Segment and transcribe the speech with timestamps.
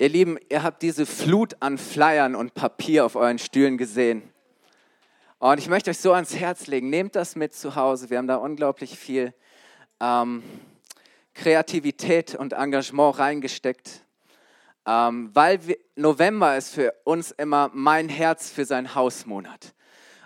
[0.00, 4.22] Ihr Lieben, ihr habt diese Flut an Flyern und Papier auf euren Stühlen gesehen.
[5.40, 8.08] Und ich möchte euch so ans Herz legen, nehmt das mit zu Hause.
[8.08, 9.34] Wir haben da unglaublich viel
[9.98, 10.44] ähm,
[11.34, 14.04] Kreativität und Engagement reingesteckt,
[14.86, 19.74] ähm, weil wir, November ist für uns immer mein Herz für seinen Hausmonat.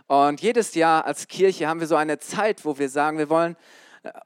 [0.07, 3.57] Und jedes Jahr als Kirche haben wir so eine Zeit, wo wir sagen, wir wollen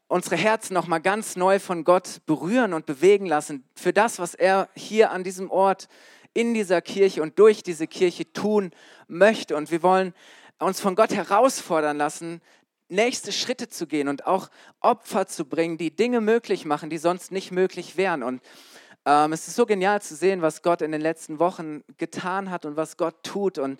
[0.08, 4.34] unsere Herzen noch mal ganz neu von Gott berühren und bewegen lassen für das, was
[4.34, 5.89] er hier an diesem Ort
[6.32, 8.70] in dieser Kirche und durch diese Kirche tun
[9.08, 9.57] möchte.
[9.57, 10.14] Und wir wollen
[10.58, 12.40] uns von Gott herausfordern lassen,
[12.89, 14.48] nächste Schritte zu gehen und auch
[14.81, 18.22] Opfer zu bringen, die Dinge möglich machen, die sonst nicht möglich wären.
[18.22, 18.43] Und
[19.07, 22.67] ähm, es ist so genial zu sehen, was Gott in den letzten Wochen getan hat
[22.67, 23.57] und was Gott tut.
[23.57, 23.79] Und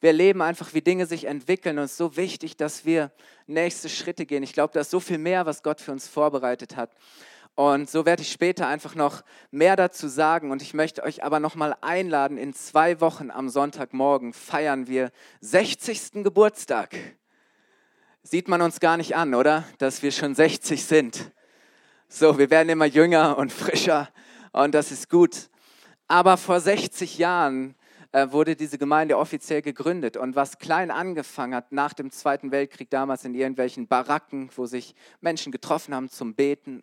[0.00, 1.78] wir erleben einfach, wie Dinge sich entwickeln.
[1.78, 3.10] Und es ist so wichtig, dass wir
[3.48, 4.44] nächste Schritte gehen.
[4.44, 6.92] Ich glaube, da ist so viel mehr, was Gott für uns vorbereitet hat.
[7.56, 10.52] Und so werde ich später einfach noch mehr dazu sagen.
[10.52, 12.38] Und ich möchte euch aber noch mal einladen.
[12.38, 16.22] In zwei Wochen am Sonntagmorgen feiern wir 60.
[16.22, 16.94] Geburtstag.
[18.22, 19.64] Sieht man uns gar nicht an, oder?
[19.78, 21.32] Dass wir schon 60 sind.
[22.08, 24.08] So, wir werden immer jünger und frischer
[24.52, 25.48] und das ist gut.
[26.06, 27.74] Aber vor 60 Jahren
[28.12, 30.16] äh, wurde diese Gemeinde offiziell gegründet.
[30.16, 34.94] Und was klein angefangen hat nach dem Zweiten Weltkrieg, damals in irgendwelchen Baracken, wo sich
[35.20, 36.82] Menschen getroffen haben zum Beten,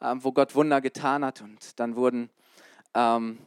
[0.00, 1.42] ähm, wo Gott Wunder getan hat.
[1.42, 2.30] Und dann wurden
[2.94, 3.38] ähm,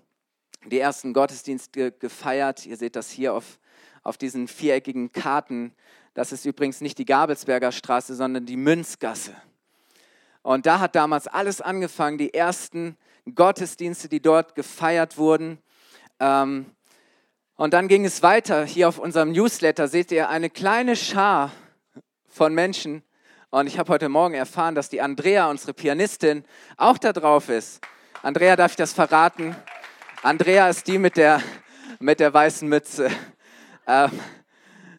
[0.66, 2.68] die ersten Gottesdienste gefeiert.
[2.68, 3.60] Ihr seht das hier auf,
[4.04, 5.74] auf diesen viereckigen Karten.
[6.14, 9.36] Das ist übrigens nicht die Gabelsberger Straße, sondern die Münzgasse.
[10.44, 12.98] Und da hat damals alles angefangen, die ersten
[13.34, 15.60] Gottesdienste, die dort gefeiert wurden.
[16.20, 16.66] Ähm,
[17.56, 18.66] und dann ging es weiter.
[18.66, 21.52] Hier auf unserem Newsletter seht ihr eine kleine Schar
[22.28, 23.04] von Menschen.
[23.50, 26.46] Und ich habe heute Morgen erfahren, dass die Andrea, unsere Pianistin,
[26.78, 27.82] auch da drauf ist.
[28.22, 29.56] Andrea, darf ich das verraten?
[30.22, 31.42] Andrea ist die mit der,
[32.00, 33.10] mit der weißen Mütze.
[33.88, 34.12] Ähm,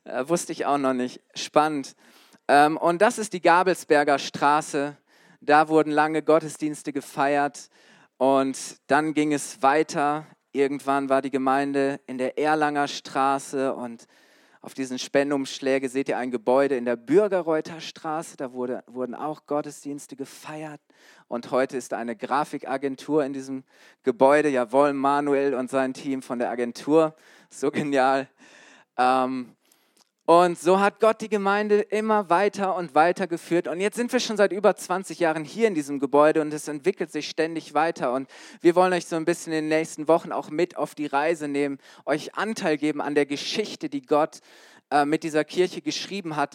[0.04, 1.20] äh, wusste ich auch noch nicht.
[1.34, 1.94] Spannend.
[2.48, 4.96] Ähm, und das ist die Gabelsberger Straße.
[5.40, 7.70] Da wurden lange Gottesdienste gefeiert.
[8.20, 10.26] Und dann ging es weiter.
[10.52, 14.06] Irgendwann war die Gemeinde in der Erlanger Straße und
[14.60, 18.36] auf diesen Spendumschläge seht ihr ein Gebäude in der Bürgerreuter Straße.
[18.36, 20.82] Da wurde, wurden auch Gottesdienste gefeiert.
[21.28, 23.64] Und heute ist eine Grafikagentur in diesem
[24.02, 24.50] Gebäude.
[24.50, 27.16] Jawohl, Manuel und sein Team von der Agentur.
[27.48, 28.28] So genial.
[28.98, 29.56] Ähm,
[30.30, 33.66] und so hat Gott die Gemeinde immer weiter und weiter geführt.
[33.66, 36.68] Und jetzt sind wir schon seit über 20 Jahren hier in diesem Gebäude und es
[36.68, 38.12] entwickelt sich ständig weiter.
[38.12, 38.30] Und
[38.60, 41.48] wir wollen euch so ein bisschen in den nächsten Wochen auch mit auf die Reise
[41.48, 44.38] nehmen, euch Anteil geben an der Geschichte, die Gott
[44.92, 46.54] äh, mit dieser Kirche geschrieben hat,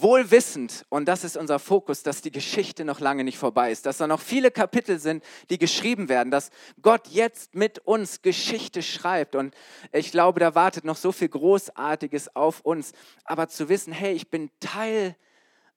[0.00, 3.86] wohl wissend, und das ist unser Fokus, dass die Geschichte noch lange nicht vorbei ist,
[3.86, 8.82] dass da noch viele Kapitel sind, die geschrieben werden, dass Gott jetzt mit uns Geschichte
[8.82, 9.34] schreibt.
[9.34, 9.54] Und
[9.92, 12.92] ich glaube, da wartet noch so viel Großartiges auf uns.
[13.24, 15.16] Aber zu wissen, hey, ich bin Teil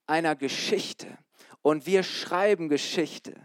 [0.07, 1.07] einer Geschichte
[1.61, 3.35] und wir schreiben Geschichte,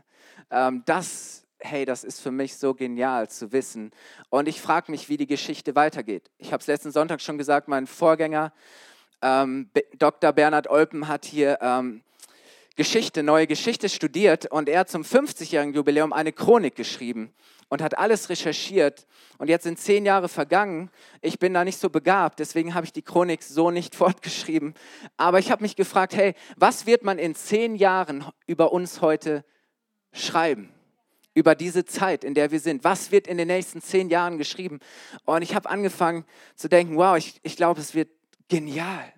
[0.51, 3.91] ähm, das hey, das ist für mich so genial zu wissen.
[4.31, 6.31] Und ich frage mich, wie die Geschichte weitergeht.
[6.39, 8.53] Ich habe es letzten Sonntag schon gesagt, mein Vorgänger
[9.23, 10.33] ähm, Dr.
[10.33, 12.03] Bernhard Olpen hat hier ähm,
[12.77, 17.33] Geschichte, neue Geschichte studiert und er hat zum 50-jährigen Jubiläum eine Chronik geschrieben
[17.69, 19.07] und hat alles recherchiert.
[19.39, 20.91] Und jetzt sind zehn Jahre vergangen.
[21.21, 24.75] Ich bin da nicht so begabt, deswegen habe ich die Chronik so nicht fortgeschrieben.
[25.17, 29.45] Aber ich habe mich gefragt, hey, was wird man in zehn Jahren über uns heute
[30.13, 30.73] schreiben?
[31.33, 32.83] über diese Zeit, in der wir sind.
[32.83, 34.81] Was wird in den nächsten zehn Jahren geschrieben?
[35.25, 36.25] Und ich habe angefangen
[36.57, 38.09] zu denken, wow, ich, ich glaube, es wird
[38.51, 39.11] genial.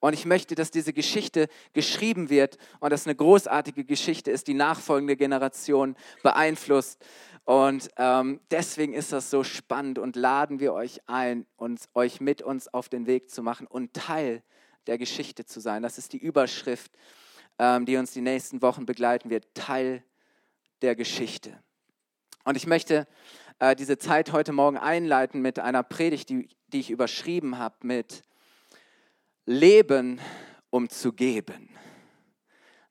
[0.00, 4.54] Und ich möchte, dass diese Geschichte geschrieben wird und dass eine großartige Geschichte ist, die
[4.54, 7.04] nachfolgende Generation beeinflusst.
[7.44, 12.42] Und ähm, deswegen ist das so spannend und laden wir euch ein, uns, euch mit
[12.42, 14.42] uns auf den Weg zu machen und Teil
[14.86, 15.82] der Geschichte zu sein.
[15.82, 16.92] Das ist die Überschrift,
[17.58, 19.52] ähm, die uns die nächsten Wochen begleiten wird.
[19.54, 20.04] Teil
[20.82, 21.58] der Geschichte.
[22.44, 23.08] Und ich möchte
[23.58, 28.22] äh, diese Zeit heute Morgen einleiten mit einer Predigt, die, die ich überschrieben habe mit
[29.50, 30.20] Leben,
[30.68, 31.70] um zu geben.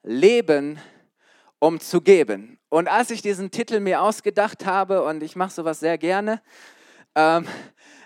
[0.02, 0.80] Leben,
[1.60, 2.58] um zu geben.
[2.70, 6.42] Und als ich diesen Titel mir ausgedacht habe, und ich mache sowas sehr gerne,
[7.14, 7.46] ähm,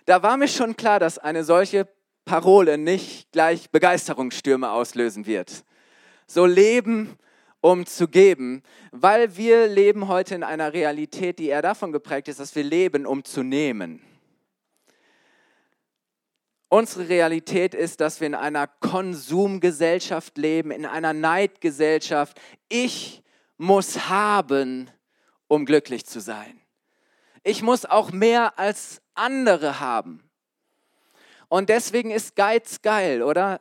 [0.06, 1.88] da war mir schon klar, dass eine solche
[2.25, 5.63] Parole nicht gleich Begeisterungsstürme auslösen wird.
[6.27, 7.18] So Leben,
[7.62, 12.42] um zu geben, weil wir leben heute in einer Realität, die eher davon geprägt ist,
[12.42, 14.01] dass wir leben, um zu nehmen.
[16.73, 22.39] Unsere Realität ist, dass wir in einer Konsumgesellschaft leben, in einer Neidgesellschaft.
[22.69, 23.23] Ich
[23.57, 24.89] muss haben,
[25.50, 26.62] um glücklich zu sein.
[27.44, 30.23] Ich muss auch mehr als andere haben.
[31.50, 33.59] Und deswegen ist Geiz geil, oder?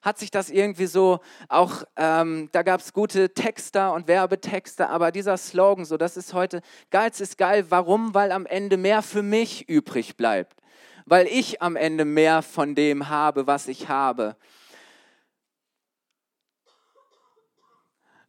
[0.00, 1.20] Hat sich das irgendwie so
[1.50, 6.32] auch, ähm, da gab es gute Texter und Werbetexte, aber dieser Slogan, so, das ist
[6.32, 7.66] heute, Geiz ist geil.
[7.68, 8.14] Warum?
[8.14, 10.62] Weil am Ende mehr für mich übrig bleibt.
[11.06, 14.36] Weil ich am Ende mehr von dem habe, was ich habe.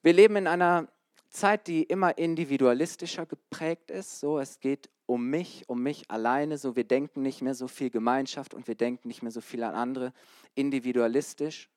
[0.04, 0.88] Wir leben in einer
[1.30, 4.20] Zeit, die immer individualistischer geprägt ist.
[4.20, 6.58] So, es geht um mich, um mich alleine.
[6.58, 9.64] So, wir denken nicht mehr so viel Gemeinschaft und wir denken nicht mehr so viel
[9.64, 10.14] an andere.
[10.56, 11.70] Individualistisch,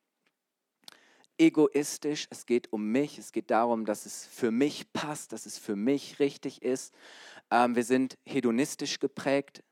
[1.38, 2.26] egoistisch.
[2.30, 3.18] Es geht um mich.
[3.18, 6.94] Es geht darum, dass es für mich passt, dass es für mich richtig ist.
[7.50, 9.62] Ähm, wir sind hedonistisch geprägt.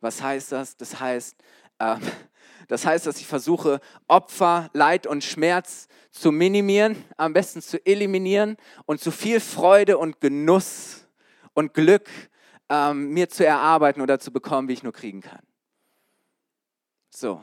[0.00, 0.76] Was heißt das?
[0.76, 1.36] Das heißt,
[1.78, 2.00] ähm,
[2.68, 8.56] das heißt, dass ich versuche, Opfer, Leid und Schmerz zu minimieren, am besten zu eliminieren
[8.86, 11.06] und zu viel Freude und Genuss
[11.54, 12.08] und Glück
[12.68, 15.42] ähm, mir zu erarbeiten oder zu bekommen, wie ich nur kriegen kann.
[17.10, 17.42] So.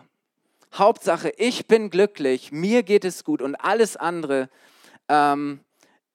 [0.73, 4.49] Hauptsache, ich bin glücklich, mir geht es gut und alles andere
[5.07, 5.61] ähm,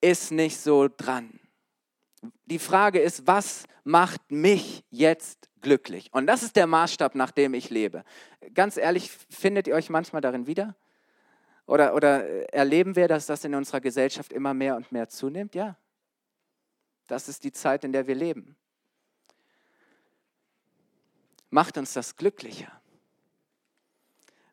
[0.01, 1.41] ist nicht so dran.
[2.47, 6.13] Die Frage ist, was macht mich jetzt glücklich?
[6.13, 8.05] Und das ist der Maßstab, nach dem ich lebe.
[8.55, 10.75] Ganz ehrlich, findet ihr euch manchmal darin wieder?
[11.67, 15.55] Oder, oder erleben wir, dass das in unserer Gesellschaft immer mehr und mehr zunimmt?
[15.55, 15.77] Ja.
[17.07, 18.57] Das ist die Zeit, in der wir leben.
[21.51, 22.73] Macht uns das glücklicher?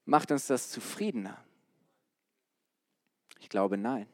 [0.05, 1.37] Macht uns das zufriedener?
[3.39, 4.07] Ich glaube nein.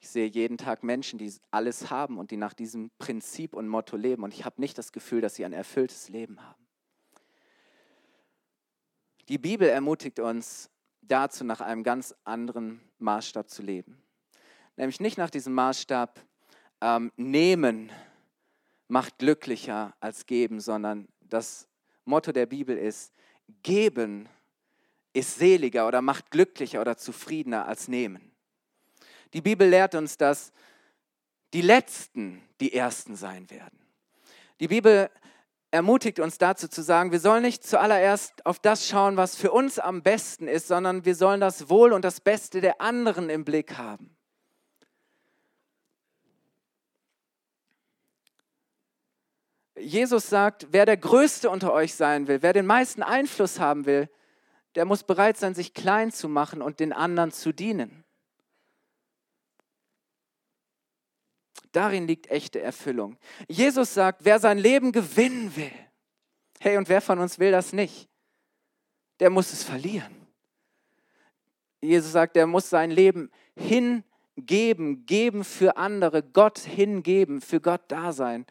[0.00, 3.96] Ich sehe jeden Tag Menschen, die alles haben und die nach diesem Prinzip und Motto
[3.96, 4.24] leben.
[4.24, 6.66] Und ich habe nicht das Gefühl, dass sie ein erfülltes Leben haben.
[9.28, 10.70] Die Bibel ermutigt uns
[11.02, 14.02] dazu, nach einem ganz anderen Maßstab zu leben.
[14.76, 16.18] Nämlich nicht nach diesem Maßstab,
[16.80, 17.92] ähm, nehmen
[18.88, 21.68] macht glücklicher als geben, sondern das
[22.06, 23.12] Motto der Bibel ist,
[23.62, 24.28] geben
[25.12, 28.32] ist seliger oder macht glücklicher oder zufriedener als nehmen.
[29.32, 30.52] Die Bibel lehrt uns, dass
[31.52, 33.78] die Letzten die Ersten sein werden.
[34.60, 35.10] Die Bibel
[35.70, 39.78] ermutigt uns dazu zu sagen, wir sollen nicht zuallererst auf das schauen, was für uns
[39.78, 43.78] am besten ist, sondern wir sollen das Wohl und das Beste der anderen im Blick
[43.78, 44.16] haben.
[49.76, 54.10] Jesus sagt, wer der Größte unter euch sein will, wer den meisten Einfluss haben will,
[54.74, 57.99] der muss bereit sein, sich klein zu machen und den anderen zu dienen.
[61.72, 63.16] Darin liegt echte Erfüllung.
[63.48, 65.70] Jesus sagt, wer sein Leben gewinnen will,
[66.58, 68.08] hey, und wer von uns will das nicht?
[69.20, 70.20] Der muss es verlieren.
[71.80, 78.12] Jesus sagt, der muss sein Leben hingeben, geben für andere, Gott hingeben, für Gott da
[78.12, 78.46] sein,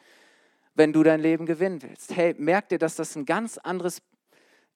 [0.74, 2.16] wenn du dein Leben gewinnen willst.
[2.16, 4.02] Hey, merk dir, dass das ein ganz anderes,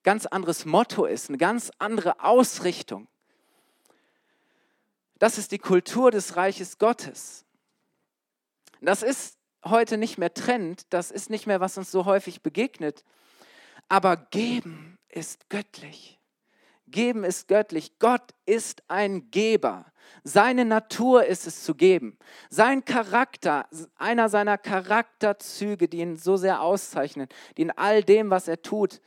[0.03, 3.07] ganz anderes Motto ist, eine ganz andere Ausrichtung.
[5.17, 7.45] Das ist die Kultur des Reiches Gottes.
[8.85, 13.05] Das ist heute nicht mehr Trend, das ist nicht mehr, was uns so häufig begegnet.
[13.87, 16.19] Aber geben ist göttlich.
[16.87, 17.97] Geben ist göttlich.
[17.97, 19.85] Gott ist ein Geber.
[20.23, 22.17] Seine Natur ist es zu geben.
[22.49, 28.49] Sein Charakter, einer seiner Charakterzüge, die ihn so sehr auszeichnen, die in all dem, was
[28.49, 29.01] er tut,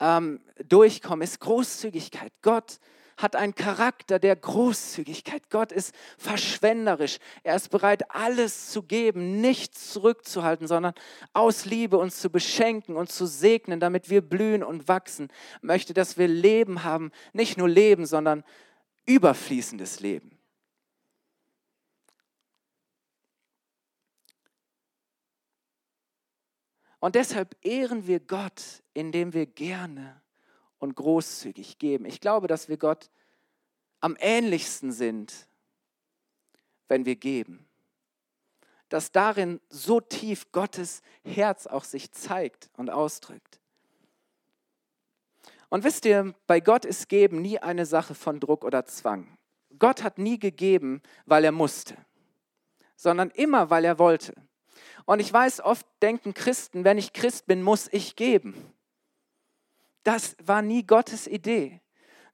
[0.00, 2.32] ähm, durchkommen, ist Großzügigkeit.
[2.40, 2.80] Gott
[3.22, 5.50] hat einen Charakter der Großzügigkeit.
[5.50, 7.18] Gott ist verschwenderisch.
[7.42, 10.94] Er ist bereit, alles zu geben, nichts zurückzuhalten, sondern
[11.32, 15.28] aus Liebe uns zu beschenken und zu segnen, damit wir blühen und wachsen.
[15.62, 18.44] Möchte, dass wir Leben haben, nicht nur Leben, sondern
[19.06, 20.40] überfließendes Leben.
[27.00, 30.19] Und deshalb ehren wir Gott, indem wir gerne
[30.80, 32.04] und großzügig geben.
[32.06, 33.10] Ich glaube, dass wir Gott
[34.00, 35.46] am ähnlichsten sind,
[36.88, 37.68] wenn wir geben.
[38.88, 43.60] Dass darin so tief Gottes Herz auch sich zeigt und ausdrückt.
[45.68, 49.38] Und wisst ihr, bei Gott ist Geben nie eine Sache von Druck oder Zwang.
[49.78, 51.96] Gott hat nie gegeben, weil er musste,
[52.96, 54.34] sondern immer, weil er wollte.
[55.06, 58.72] Und ich weiß, oft denken Christen, wenn ich Christ bin, muss ich geben.
[60.02, 61.80] Das war nie Gottes Idee.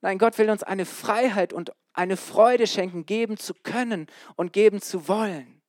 [0.01, 4.07] Nein, Gott will uns eine Freiheit und eine Freude schenken, geben zu können
[4.37, 5.63] und geben zu wollen.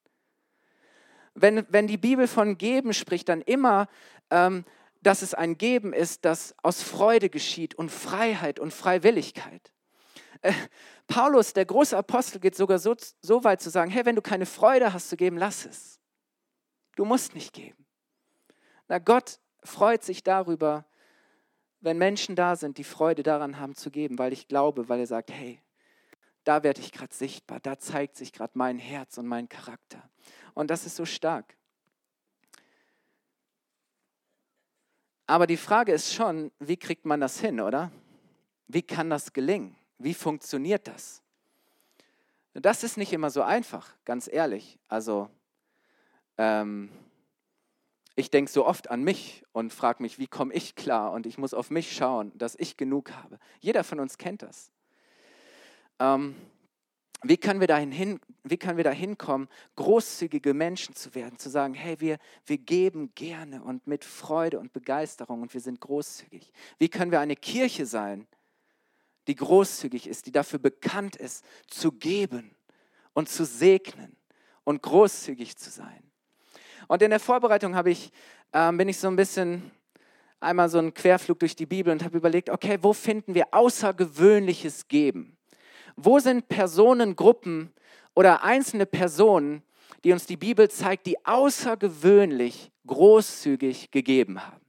[1.34, 3.88] Wenn, wenn die Bibel von Geben spricht, dann immer,
[4.32, 4.66] ähm,
[5.02, 9.72] dass es ein Geben ist, das aus Freude geschieht und Freiheit und Freiwilligkeit.
[10.42, 10.54] Äh,
[11.08, 14.46] Paulus, der große Apostel, geht sogar so, so weit zu sagen, hey, wenn du keine
[14.46, 16.00] Freude hast zu geben, lass es.
[16.96, 17.86] Du musst nicht geben.
[18.88, 20.86] Na, Gott freut sich darüber,
[21.82, 25.08] wenn Menschen da sind, die Freude daran haben zu geben, weil ich glaube, weil er
[25.08, 25.62] sagt, hey,
[26.44, 30.10] da werde ich gerade sichtbar, da zeigt sich gerade mein Herz und mein Charakter.
[30.54, 31.56] Und das ist so stark.
[35.28, 37.92] Aber die Frage ist schon, wie kriegt man das hin, oder?
[38.68, 39.76] Wie kann das gelingen?
[39.98, 41.22] Wie funktioniert das?
[42.54, 44.80] Das ist nicht immer so einfach, ganz ehrlich.
[44.88, 45.30] Also,
[46.38, 46.90] ähm,
[48.18, 51.12] ich denke so oft an mich und frage mich, wie komme ich klar?
[51.12, 53.38] Und ich muss auf mich schauen, dass ich genug habe.
[53.60, 54.72] Jeder von uns kennt das.
[56.00, 56.36] Ähm,
[57.22, 61.50] wie können wir dahin hin, wie können wir da hinkommen, großzügige Menschen zu werden, zu
[61.50, 66.52] sagen, hey, wir, wir geben gerne und mit Freude und Begeisterung und wir sind großzügig.
[66.80, 68.28] Wie können wir eine Kirche sein,
[69.28, 72.56] die großzügig ist, die dafür bekannt ist, zu geben
[73.14, 74.16] und zu segnen
[74.64, 76.07] und großzügig zu sein.
[76.88, 78.12] Und in der Vorbereitung habe ich,
[78.52, 79.72] äh, bin ich so ein bisschen
[80.40, 84.88] einmal so einen Querflug durch die Bibel und habe überlegt, okay, wo finden wir außergewöhnliches
[84.88, 85.38] Geben?
[85.96, 87.74] Wo sind Personengruppen
[88.14, 89.64] oder einzelne Personen,
[90.04, 94.62] die uns die Bibel zeigt, die außergewöhnlich großzügig gegeben haben?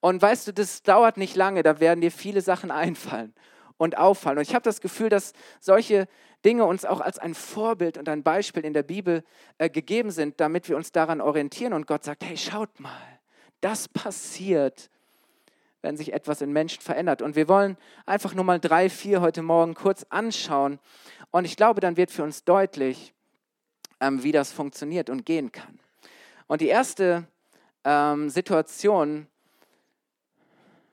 [0.00, 3.32] Und weißt du, das dauert nicht lange, da werden dir viele Sachen einfallen
[3.78, 4.38] und auffallen.
[4.38, 6.08] Und ich habe das Gefühl, dass solche
[6.44, 9.24] Dinge uns auch als ein Vorbild und ein Beispiel in der Bibel
[9.58, 11.72] äh, gegeben sind, damit wir uns daran orientieren.
[11.72, 13.20] Und Gott sagt, hey, schaut mal,
[13.60, 14.90] das passiert,
[15.80, 17.22] wenn sich etwas in Menschen verändert.
[17.22, 20.78] Und wir wollen einfach nur mal drei, vier heute Morgen kurz anschauen.
[21.30, 23.14] Und ich glaube, dann wird für uns deutlich,
[24.00, 25.78] ähm, wie das funktioniert und gehen kann.
[26.46, 27.26] Und die erste
[27.84, 29.26] ähm, Situation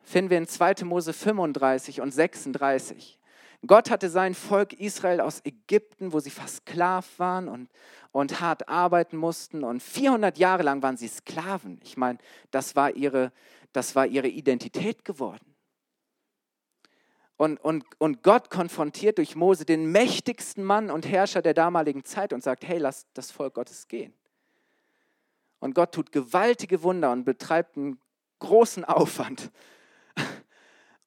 [0.03, 0.83] finden wir in 2.
[0.83, 3.19] Mose 35 und 36.
[3.67, 7.69] Gott hatte sein Volk Israel aus Ägypten, wo sie fast Sklav waren und,
[8.11, 9.63] und hart arbeiten mussten.
[9.63, 11.79] Und 400 Jahre lang waren sie Sklaven.
[11.83, 12.17] Ich meine,
[12.49, 13.31] das war ihre,
[13.71, 15.45] das war ihre Identität geworden.
[17.37, 22.33] Und, und, und Gott konfrontiert durch Mose den mächtigsten Mann und Herrscher der damaligen Zeit
[22.33, 24.13] und sagt, hey, lass das Volk Gottes gehen.
[25.59, 27.99] Und Gott tut gewaltige Wunder und betreibt einen
[28.39, 29.51] großen Aufwand,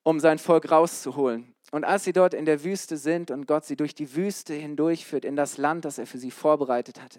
[0.03, 1.54] um sein Volk rauszuholen.
[1.75, 5.25] Und als sie dort in der Wüste sind und Gott sie durch die Wüste hindurchführt
[5.25, 7.19] in das Land, das er für sie vorbereitet hatte,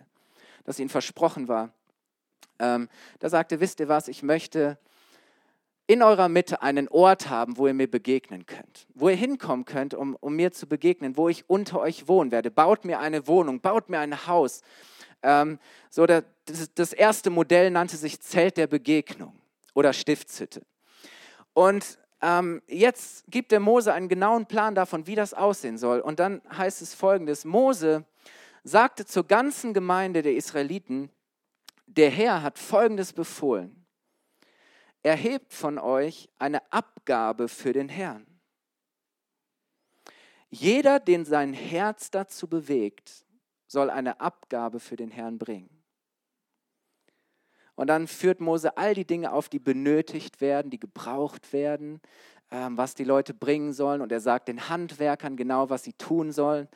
[0.64, 1.74] das ihnen versprochen war,
[2.60, 2.88] ähm,
[3.20, 4.78] da sagte, wisst ihr was, ich möchte
[5.88, 9.94] in eurer Mitte einen Ort haben, wo ihr mir begegnen könnt, wo ihr hinkommen könnt,
[9.94, 12.50] um, um mir zu begegnen, wo ich unter euch wohnen werde.
[12.50, 14.62] Baut mir eine Wohnung, baut mir ein Haus.
[15.22, 15.60] Ähm,
[15.90, 16.24] so das,
[16.76, 19.34] das erste Modell nannte sich Zelt der Begegnung
[19.74, 20.62] oder Stiftshütte.
[21.54, 26.00] Und ähm, jetzt gibt der Mose einen genauen Plan davon, wie das aussehen soll.
[26.00, 28.06] Und dann heißt es folgendes: Mose
[28.64, 31.10] sagte zur ganzen Gemeinde der Israeliten,
[31.86, 33.86] der Herr hat folgendes befohlen
[35.06, 38.26] erhebt von euch eine Abgabe für den Herrn.
[40.50, 43.24] Jeder, den sein Herz dazu bewegt,
[43.68, 45.70] soll eine Abgabe für den Herrn bringen.
[47.76, 52.02] Und dann führt Mose all die Dinge auf, die benötigt werden, die gebraucht werden,
[52.52, 54.02] ähm, was die Leute bringen sollen.
[54.02, 56.68] Und er sagt den Handwerkern genau, was sie tun sollen.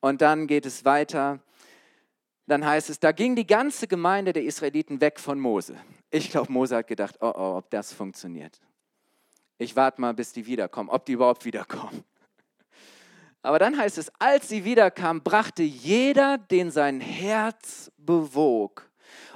[0.00, 1.40] Und dann geht es weiter
[2.46, 5.76] dann heißt es, da ging die ganze Gemeinde der Israeliten weg von Mose.
[6.10, 8.60] Ich glaube, Mose hat gedacht, oh, oh, ob das funktioniert.
[9.58, 12.04] Ich warte mal, bis die wiederkommen, ob die überhaupt wiederkommen.
[13.42, 18.90] Aber dann heißt es, als sie wiederkamen, brachte jeder, den sein Herz bewog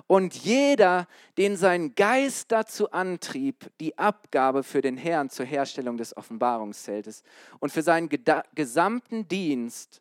[0.07, 6.17] und jeder, den sein Geist dazu antrieb, die Abgabe für den Herrn zur Herstellung des
[6.17, 7.23] Offenbarungszeltes
[7.59, 8.09] und für seinen
[8.55, 10.01] gesamten Dienst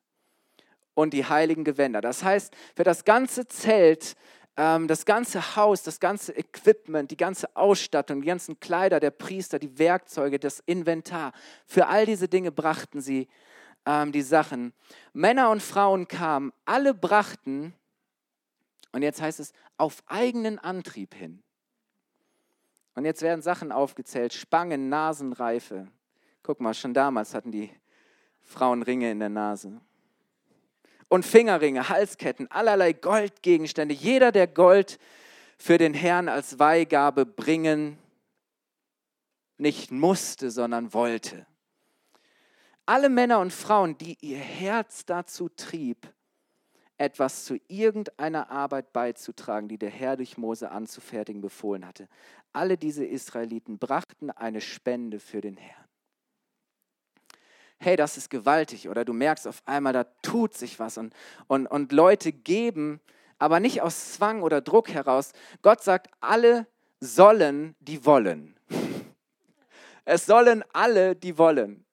[0.94, 2.02] und die heiligen Gewänder.
[2.02, 4.16] Das heißt, für das ganze Zelt,
[4.58, 9.60] ähm, das ganze Haus, das ganze Equipment, die ganze Ausstattung, die ganzen Kleider der Priester,
[9.60, 11.34] die Werkzeuge, das Inventar,
[11.66, 13.28] für all diese Dinge brachten sie
[13.86, 14.74] ähm, die Sachen.
[15.14, 17.74] Männer und Frauen kamen, alle brachten,
[18.96, 21.44] und jetzt heißt es, auf eigenen Antrieb hin.
[22.94, 25.90] Und jetzt werden Sachen aufgezählt, Spangen, Nasenreife.
[26.44, 27.70] Guck mal, schon damals hatten die
[28.42, 29.82] Frauen Ringe in der Nase
[31.10, 33.94] und Fingerringe, Halsketten, allerlei Goldgegenstände.
[33.94, 34.98] Jeder, der Gold
[35.58, 37.98] für den Herrn als Weihgabe bringen
[39.58, 41.46] nicht musste, sondern wollte.
[42.86, 46.08] Alle Männer und Frauen, die ihr Herz dazu trieb,
[46.98, 52.08] etwas zu irgendeiner Arbeit beizutragen, die der Herr durch Mose anzufertigen befohlen hatte.
[52.54, 55.84] Alle diese Israeliten brachten eine Spende für den Herrn
[57.78, 61.14] hey, das ist gewaltig oder du merkst auf einmal, da tut sich was und,
[61.48, 63.00] und, und Leute geben
[63.38, 65.32] aber nicht aus Zwang oder Druck heraus.
[65.62, 66.68] Gott sagt, alle
[67.00, 68.56] sollen, die wollen.
[70.08, 71.84] Es sollen alle, die wollen.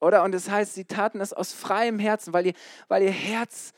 [0.00, 0.24] Oder?
[0.24, 2.54] Und es das heißt, sie taten es aus freiem Herzen, weil ihr,
[2.88, 3.70] weil ihr Herz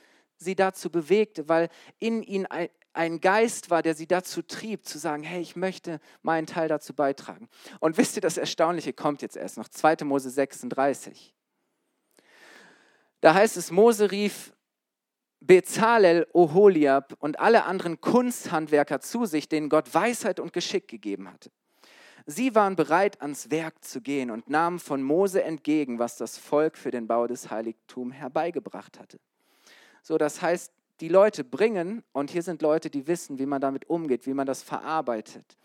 [0.43, 1.69] sie dazu bewegte, weil
[1.99, 6.47] in ihnen ein, Geist war, der sie dazu trieb, zu sagen, hey, ich möchte meinen
[6.47, 7.49] Teil dazu beitragen.
[7.81, 10.05] Und wisst ihr, das Erstaunliche kommt jetzt erst noch, 2.
[10.05, 11.35] Mose 36.
[13.23, 14.53] Da heißt es, Mose rief
[15.41, 21.51] Bezalel, Oholiab und alle anderen Kunsthandwerker zu sich, denen Gott Weisheit und Geschick gegeben hatte.
[22.27, 26.77] Sie waren bereit, ans Werk zu gehen und nahmen von Mose entgegen, was das Volk
[26.77, 29.19] für den Bau des Heiligtums herbeigebracht hatte.
[30.03, 33.89] So, das heißt, die Leute bringen, und hier sind Leute, die wissen, wie man damit
[33.89, 35.57] umgeht, wie man das verarbeitet.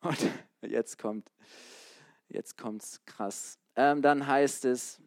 [0.00, 0.18] Und
[0.62, 1.30] jetzt kommt,
[2.28, 3.58] jetzt kommt's krass.
[3.76, 5.00] Ähm, dann heißt es,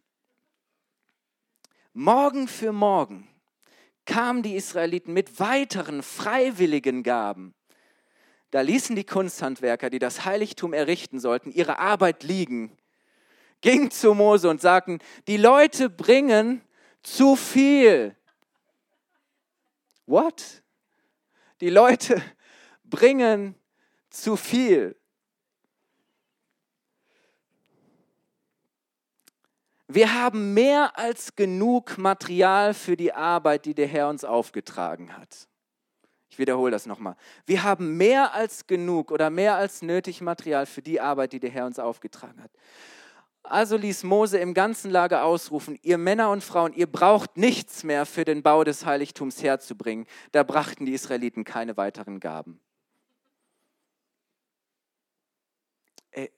[1.92, 3.28] morgen für morgen
[4.06, 7.54] kamen die Israeliten mit weiteren freiwilligen Gaben.
[8.50, 12.76] Da ließen die Kunsthandwerker, die das Heiligtum errichten sollten, ihre Arbeit liegen,
[13.60, 16.62] gingen zu Mose und sagten, die Leute bringen
[17.02, 18.14] zu viel.
[20.06, 20.62] What?
[21.60, 22.22] Die Leute
[22.84, 23.54] bringen
[24.10, 24.96] zu viel.
[29.86, 35.48] Wir haben mehr als genug Material für die Arbeit, die der Herr uns aufgetragen hat.
[36.30, 37.14] Ich wiederhole das nochmal.
[37.46, 41.50] Wir haben mehr als genug oder mehr als nötig Material für die Arbeit, die der
[41.50, 42.50] Herr uns aufgetragen hat.
[43.44, 48.06] Also ließ Mose im ganzen Lager ausrufen, ihr Männer und Frauen, ihr braucht nichts mehr
[48.06, 50.06] für den Bau des Heiligtums herzubringen.
[50.32, 52.58] Da brachten die Israeliten keine weiteren Gaben.
[56.10, 56.32] Ey,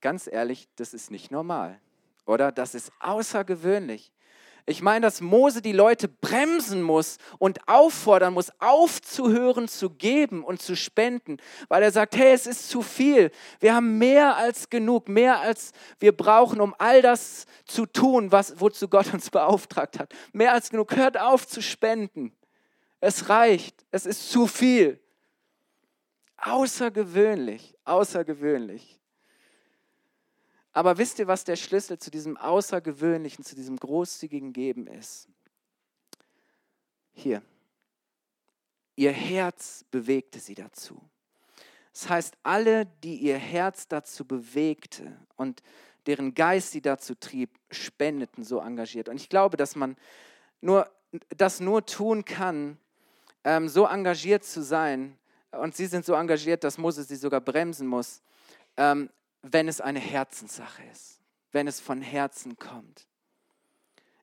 [0.00, 1.78] ganz ehrlich, das ist nicht normal.
[2.24, 2.50] Oder?
[2.50, 4.10] Das ist außergewöhnlich.
[4.64, 10.62] Ich meine, dass Mose die Leute bremsen muss und auffordern muss, aufzuhören zu geben und
[10.62, 11.38] zu spenden,
[11.68, 13.32] weil er sagt, hey, es ist zu viel.
[13.58, 18.60] Wir haben mehr als genug, mehr als wir brauchen, um all das zu tun, was,
[18.60, 20.14] wozu Gott uns beauftragt hat.
[20.32, 20.94] Mehr als genug.
[20.94, 22.32] Hört auf zu spenden.
[23.00, 23.84] Es reicht.
[23.90, 25.00] Es ist zu viel.
[26.36, 29.01] Außergewöhnlich, außergewöhnlich.
[30.72, 35.28] Aber wisst ihr, was der Schlüssel zu diesem außergewöhnlichen, zu diesem großzügigen Geben ist?
[37.12, 37.42] Hier.
[38.96, 41.00] Ihr Herz bewegte sie dazu.
[41.92, 45.62] Das heißt, alle, die ihr Herz dazu bewegte und
[46.06, 49.08] deren Geist sie dazu trieb, spendeten so engagiert.
[49.08, 49.96] Und ich glaube, dass man
[50.60, 50.90] nur,
[51.36, 52.78] das nur tun kann,
[53.44, 55.18] ähm, so engagiert zu sein.
[55.50, 58.22] Und sie sind so engagiert, dass Mose sie sogar bremsen muss,
[58.76, 59.10] ähm,
[59.42, 63.08] wenn es eine Herzenssache ist, wenn es von Herzen kommt.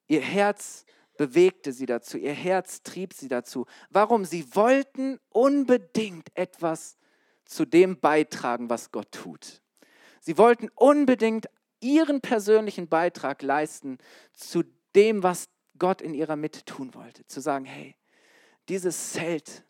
[0.08, 0.86] Ihr Herz
[1.17, 3.65] bewegte sie dazu, ihr Herz trieb sie dazu.
[3.89, 4.25] Warum?
[4.25, 6.97] Sie wollten unbedingt etwas
[7.45, 9.62] zu dem beitragen, was Gott tut.
[10.21, 11.47] Sie wollten unbedingt
[11.82, 13.97] ihren persönlichen Beitrag leisten
[14.34, 14.63] zu
[14.95, 17.25] dem, was Gott in ihrer Mitte tun wollte.
[17.27, 17.95] Zu sagen, hey,
[18.69, 19.65] dieses Zelt,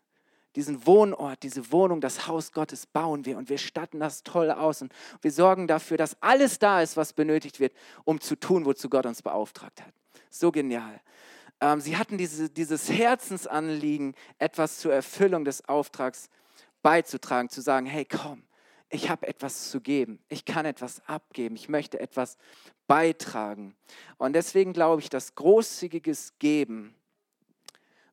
[0.56, 4.82] diesen Wohnort, diese Wohnung, das Haus Gottes bauen wir und wir statten das toll aus
[4.82, 7.72] und wir sorgen dafür, dass alles da ist, was benötigt wird,
[8.04, 9.94] um zu tun, wozu Gott uns beauftragt hat.
[10.28, 11.00] So genial.
[11.60, 16.30] Ähm, sie hatten diese, dieses Herzensanliegen, etwas zur Erfüllung des Auftrags
[16.82, 18.42] beizutragen, zu sagen, hey komm,
[18.88, 22.38] ich habe etwas zu geben, ich kann etwas abgeben, ich möchte etwas
[22.88, 23.76] beitragen.
[24.18, 26.94] Und deswegen glaube ich, dass großzügiges Geben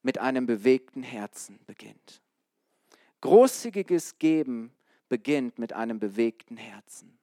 [0.03, 2.21] mit einem bewegten Herzen beginnt.
[3.21, 4.75] Großzügiges Geben
[5.09, 7.17] beginnt mit einem bewegten Herzen.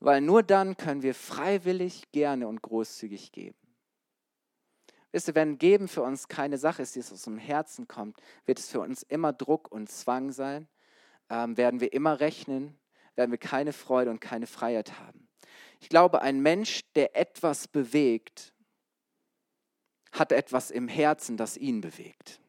[0.00, 3.58] Weil nur dann können wir freiwillig, gerne und großzügig geben.
[5.12, 8.58] Wisst ihr, wenn Geben für uns keine Sache ist, die aus dem Herzen kommt, wird
[8.58, 10.68] es für uns immer Druck und Zwang sein,
[11.30, 12.78] ähm, werden wir immer rechnen,
[13.14, 15.28] werden wir keine Freude und keine Freiheit haben.
[15.80, 18.52] Ich glaube, ein Mensch, der etwas bewegt,
[20.12, 22.40] hat etwas im Herzen, das ihn bewegt.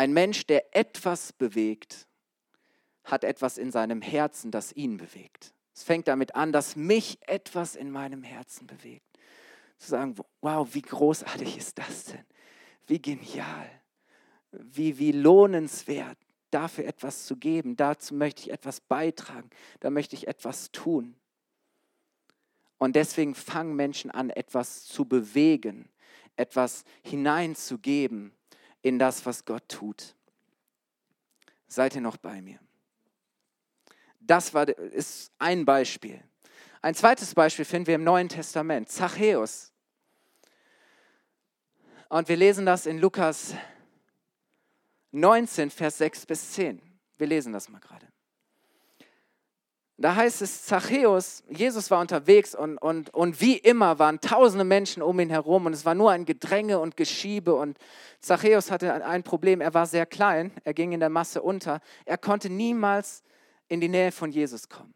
[0.00, 2.08] Ein Mensch, der etwas bewegt,
[3.04, 5.52] hat etwas in seinem Herzen, das ihn bewegt.
[5.74, 9.18] Es fängt damit an, dass mich etwas in meinem Herzen bewegt.
[9.76, 12.24] Zu sagen, wow, wie großartig ist das denn?
[12.86, 13.70] Wie genial,
[14.52, 16.16] wie, wie lohnenswert,
[16.50, 17.76] dafür etwas zu geben.
[17.76, 21.14] Dazu möchte ich etwas beitragen, da möchte ich etwas tun.
[22.78, 25.90] Und deswegen fangen Menschen an, etwas zu bewegen,
[26.36, 28.32] etwas hineinzugeben
[28.82, 30.14] in das, was Gott tut.
[31.68, 32.58] Seid ihr noch bei mir?
[34.20, 36.22] Das war, ist ein Beispiel.
[36.82, 38.88] Ein zweites Beispiel finden wir im Neuen Testament.
[38.88, 39.72] Zachäus.
[42.08, 43.54] Und wir lesen das in Lukas
[45.12, 46.82] 19, Vers 6 bis 10.
[47.18, 48.09] Wir lesen das mal gerade.
[50.02, 55.02] Da heißt es, Zachäus, Jesus war unterwegs und, und, und wie immer waren tausende Menschen
[55.02, 57.76] um ihn herum und es war nur ein Gedränge und Geschiebe und
[58.18, 62.16] Zachäus hatte ein Problem, er war sehr klein, er ging in der Masse unter, er
[62.16, 63.22] konnte niemals
[63.68, 64.94] in die Nähe von Jesus kommen.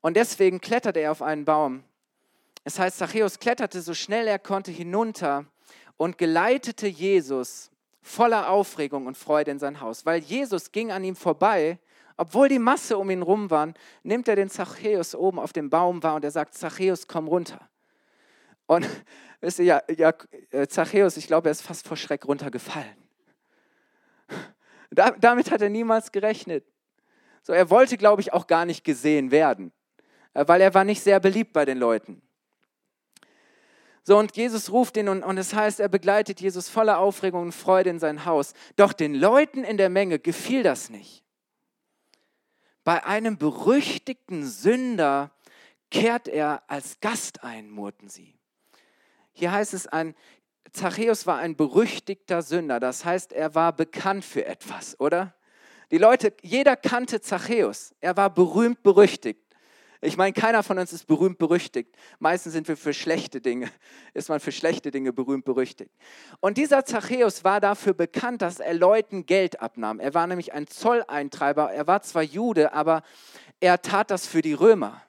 [0.00, 1.82] Und deswegen kletterte er auf einen Baum.
[2.62, 5.44] Es heißt, Zachäus kletterte so schnell er konnte hinunter
[5.96, 11.16] und geleitete Jesus voller Aufregung und Freude in sein Haus, weil Jesus ging an ihm
[11.16, 11.80] vorbei
[12.18, 16.02] obwohl die Masse um ihn rum waren, nimmt er den Zachäus oben auf dem Baum
[16.02, 17.70] wahr und er sagt, Zachäus, komm runter.
[18.66, 18.86] Und
[19.40, 20.12] wisst ihr, ja, ja
[20.50, 22.96] äh, Zachäus, ich glaube, er ist fast vor Schreck runtergefallen.
[24.90, 26.64] Da, damit hat er niemals gerechnet.
[27.42, 29.70] So, er wollte, glaube ich, auch gar nicht gesehen werden,
[30.32, 32.22] äh, weil er war nicht sehr beliebt bei den Leuten.
[34.02, 37.52] So, und Jesus ruft ihn und, und es heißt, er begleitet Jesus voller Aufregung und
[37.52, 38.54] Freude in sein Haus.
[38.76, 41.27] Doch den Leuten in der Menge gefiel das nicht.
[42.88, 45.30] Bei einem berüchtigten Sünder
[45.90, 48.34] kehrt er als Gast ein, murrten sie.
[49.34, 50.14] Hier heißt es, ein,
[50.72, 52.80] Zachäus war ein berüchtigter Sünder.
[52.80, 55.34] Das heißt, er war bekannt für etwas, oder?
[55.90, 57.94] Die Leute, jeder kannte Zachäus.
[58.00, 59.47] Er war berühmt berüchtigt.
[60.00, 61.96] Ich meine, keiner von uns ist berühmt berüchtigt.
[62.20, 63.68] Meistens sind wir für schlechte Dinge,
[64.14, 65.90] ist man für schlechte Dinge berühmt berüchtigt.
[66.40, 69.98] Und dieser Zachäus war dafür bekannt, dass er Leuten Geld abnahm.
[69.98, 71.72] Er war nämlich ein Zolleintreiber.
[71.72, 73.02] Er war zwar Jude, aber
[73.58, 75.02] er tat das für die Römer.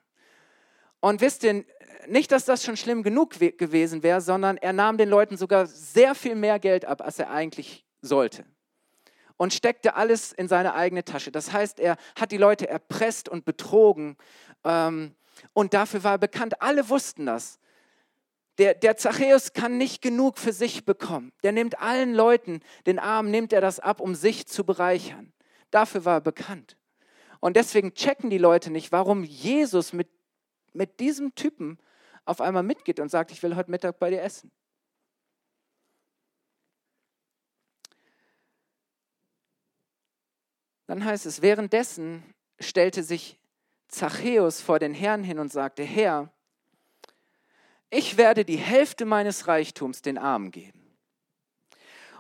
[1.01, 1.65] Und wisst ihr,
[2.07, 6.15] nicht, dass das schon schlimm genug gewesen wäre, sondern er nahm den Leuten sogar sehr
[6.15, 8.43] viel mehr Geld ab, als er eigentlich sollte
[9.39, 11.31] und steckte alles in seine eigene Tasche.
[11.31, 14.17] Das heißt, er hat die Leute erpresst und betrogen
[14.63, 16.61] und dafür war er bekannt.
[16.61, 17.59] Alle wussten das.
[18.57, 21.31] Der, der Zachäus kann nicht genug für sich bekommen.
[21.43, 25.31] Der nimmt allen Leuten, den Armen nimmt er das ab, um sich zu bereichern.
[25.71, 26.75] Dafür war er bekannt.
[27.39, 30.09] Und deswegen checken die Leute nicht, warum Jesus mit,
[30.73, 31.79] mit diesem Typen
[32.25, 34.51] auf einmal mitgeht und sagt, ich will heute Mittag bei dir essen.
[40.87, 42.23] Dann heißt es, währenddessen
[42.59, 43.38] stellte sich
[43.89, 46.31] Zachäus vor den Herrn hin und sagte, Herr,
[47.89, 50.79] ich werde die Hälfte meines Reichtums den Armen geben.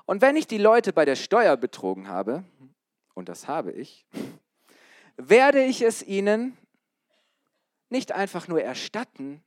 [0.05, 2.43] Und wenn ich die Leute bei der Steuer betrogen habe,
[3.13, 4.05] und das habe ich,
[5.15, 6.57] werde ich es ihnen
[7.89, 9.43] nicht einfach nur erstatten,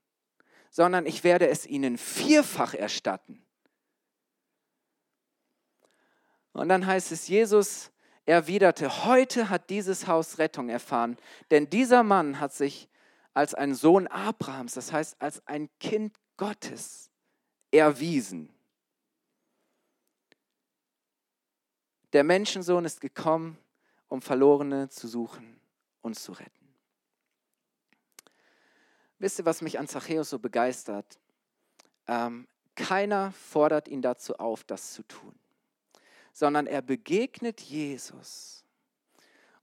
[0.71, 3.45] sondern ich werde es ihnen vierfach erstatten.
[6.53, 7.92] Und dann heißt es, Jesus
[8.27, 11.17] erwiderte, heute hat dieses Haus Rettung erfahren,
[11.51, 12.89] denn dieser Mann hat sich
[13.35, 17.11] als ein Sohn Abrahams, das heißt als ein Kind Gottes,
[17.71, 18.53] erwiesen.
[22.13, 23.59] Der Menschensohn ist gekommen,
[24.09, 25.61] um Verlorene zu suchen
[26.03, 26.75] und zu retten.
[29.19, 31.19] Wisst ihr, was mich an Zachäus so begeistert?
[32.07, 35.42] Ähm, keiner fordert ihn dazu auf, das zu tun
[36.33, 38.65] sondern er begegnet Jesus.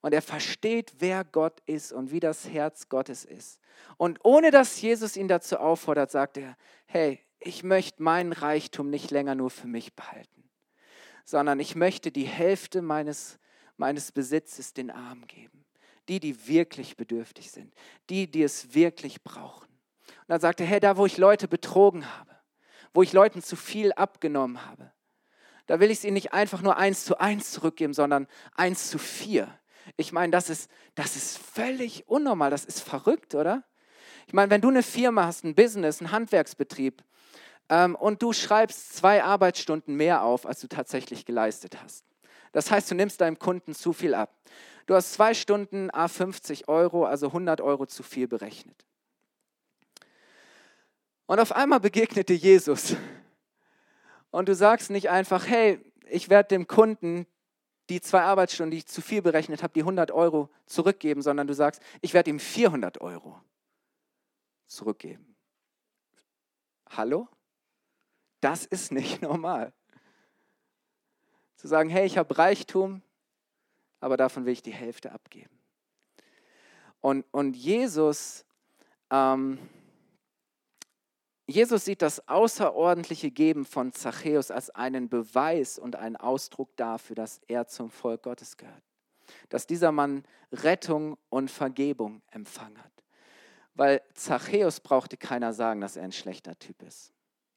[0.01, 3.59] Und er versteht, wer Gott ist und wie das Herz Gottes ist.
[3.97, 9.11] Und ohne dass Jesus ihn dazu auffordert, sagt er, hey, ich möchte meinen Reichtum nicht
[9.11, 10.49] länger nur für mich behalten,
[11.25, 13.39] sondern ich möchte die Hälfte meines,
[13.77, 15.65] meines Besitzes den Armen geben.
[16.07, 17.71] Die, die wirklich bedürftig sind,
[18.09, 19.67] die, die es wirklich brauchen.
[19.67, 22.35] Und dann sagt er, hey, da wo ich Leute betrogen habe,
[22.95, 24.91] wo ich Leuten zu viel abgenommen habe,
[25.69, 28.97] da will ich es ihnen nicht einfach nur eins zu eins zurückgeben, sondern eins zu
[28.97, 29.47] vier.
[29.97, 33.63] Ich meine, das ist, das ist völlig unnormal, das ist verrückt, oder?
[34.25, 37.03] Ich meine, wenn du eine Firma hast, ein Business, einen Handwerksbetrieb
[37.69, 42.03] ähm, und du schreibst zwei Arbeitsstunden mehr auf, als du tatsächlich geleistet hast.
[42.51, 44.35] Das heißt, du nimmst deinem Kunden zu viel ab.
[44.87, 48.87] Du hast zwei Stunden A 50 Euro, also 100 Euro zu viel berechnet.
[51.27, 52.95] Und auf einmal begegnete Jesus
[54.31, 57.25] und du sagst nicht einfach, hey, ich werde dem Kunden
[57.89, 61.53] die zwei Arbeitsstunden, die ich zu viel berechnet habe, die 100 Euro zurückgeben, sondern du
[61.53, 63.41] sagst, ich werde ihm 400 Euro
[64.67, 65.35] zurückgeben.
[66.89, 67.27] Hallo?
[68.41, 69.73] Das ist nicht normal.
[71.55, 73.01] Zu sagen, hey, ich habe Reichtum,
[73.99, 75.59] aber davon will ich die Hälfte abgeben.
[77.01, 78.45] Und, und Jesus
[79.09, 79.57] ähm,
[81.49, 87.41] Jesus sieht das außerordentliche Geben von Zachäus als einen Beweis und einen Ausdruck dafür, dass
[87.47, 88.83] er zum Volk Gottes gehört.
[89.49, 92.91] Dass dieser Mann Rettung und Vergebung empfangen hat.
[93.73, 97.13] Weil Zachäus brauchte keiner sagen, dass er ein schlechter Typ ist.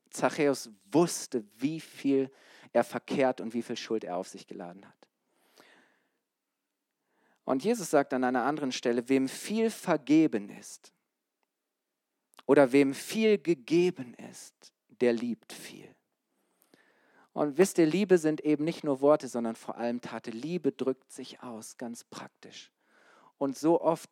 [0.08, 2.30] Zachäus wusste, wie viel
[2.72, 5.08] er verkehrt und wie viel Schuld er auf sich geladen hat.
[7.44, 10.94] Und Jesus sagt an einer anderen Stelle, wem viel vergeben ist
[12.46, 15.88] oder wem viel gegeben ist, der liebt viel.
[17.32, 20.30] Und wisst ihr, Liebe sind eben nicht nur Worte, sondern vor allem Tate.
[20.30, 22.70] Liebe drückt sich aus, ganz praktisch.
[23.38, 24.10] Und so oft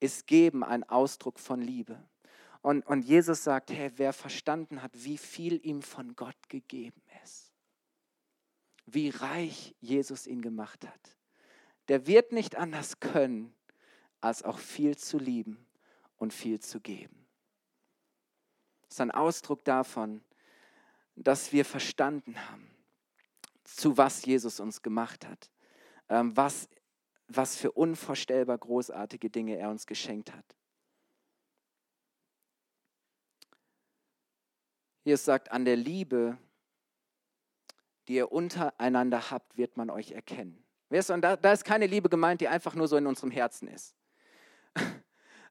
[0.00, 2.02] ist Geben ein Ausdruck von Liebe.
[2.60, 7.52] Und, und Jesus sagt, hey, wer verstanden hat, wie viel ihm von Gott gegeben ist,
[8.86, 11.16] wie reich Jesus ihn gemacht hat,
[11.86, 13.54] der wird nicht anders können,
[14.20, 15.64] als auch viel zu lieben
[16.16, 17.17] und viel zu geben.
[18.88, 20.22] Ist ein Ausdruck davon,
[21.14, 22.70] dass wir verstanden haben,
[23.64, 25.50] zu was Jesus uns gemacht hat,
[26.08, 26.68] ähm, was,
[27.26, 30.56] was für unvorstellbar großartige Dinge er uns geschenkt hat.
[35.04, 36.38] Jesus sagt, an der Liebe,
[38.08, 40.64] die ihr untereinander habt, wird man euch erkennen.
[40.90, 43.94] Da ist keine Liebe gemeint, die einfach nur so in unserem Herzen ist,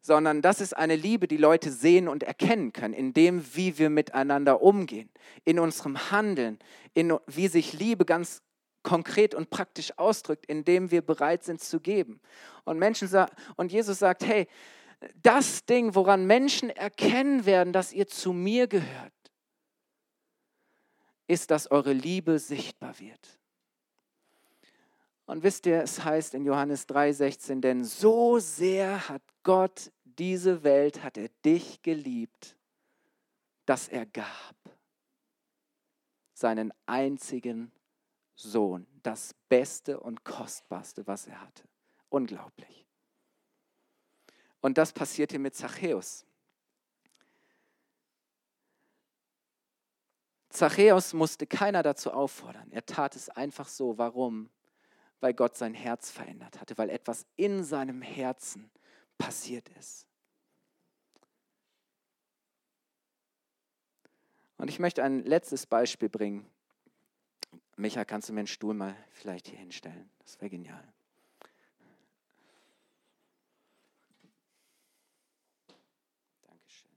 [0.07, 3.89] sondern das ist eine Liebe, die Leute sehen und erkennen können, in dem, wie wir
[3.89, 5.09] miteinander umgehen,
[5.43, 6.59] in unserem Handeln,
[6.93, 8.41] in wie sich Liebe ganz
[8.83, 12.21] konkret und praktisch ausdrückt, indem wir bereit sind zu geben.
[12.63, 13.09] Und Menschen
[13.57, 14.47] und Jesus sagt, hey,
[15.21, 19.13] das Ding, woran Menschen erkennen werden, dass ihr zu mir gehört,
[21.27, 23.39] ist, dass eure Liebe sichtbar wird.
[25.25, 31.03] Und wisst ihr, es heißt in Johannes 3:16, denn so sehr hat Gott diese Welt,
[31.03, 32.55] hat er dich geliebt,
[33.65, 34.55] dass er gab
[36.33, 37.71] seinen einzigen
[38.35, 41.63] Sohn, das Beste und Kostbarste, was er hatte.
[42.09, 42.85] Unglaublich.
[44.61, 46.25] Und das passiert hier mit Zachäus.
[50.49, 52.71] Zachäus musste keiner dazu auffordern.
[52.71, 53.97] Er tat es einfach so.
[53.97, 54.49] Warum?
[55.19, 58.69] Weil Gott sein Herz verändert hatte, weil etwas in seinem Herzen
[59.17, 60.07] passiert ist.
[64.57, 66.49] Und ich möchte ein letztes Beispiel bringen.
[67.75, 70.09] Micha, kannst du mir einen Stuhl mal vielleicht hier hinstellen?
[70.19, 70.83] Das wäre genial.
[76.47, 76.89] Dankeschön.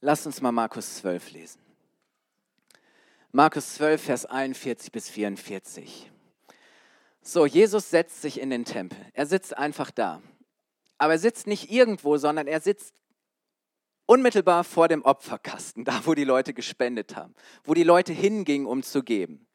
[0.00, 1.67] Lasst uns mal Markus 12 lesen.
[3.30, 6.10] Markus 12, Vers 41 bis 44.
[7.20, 8.98] So, Jesus setzt sich in den Tempel.
[9.12, 10.22] Er sitzt einfach da.
[10.96, 12.94] Aber er sitzt nicht irgendwo, sondern er sitzt
[14.06, 18.82] unmittelbar vor dem Opferkasten, da wo die Leute gespendet haben, wo die Leute hingingen, um
[18.82, 19.46] zu geben.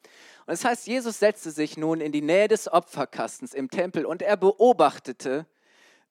[0.46, 4.22] Und das heißt, Jesus setzte sich nun in die Nähe des Opferkastens im Tempel und
[4.22, 5.46] er beobachtete,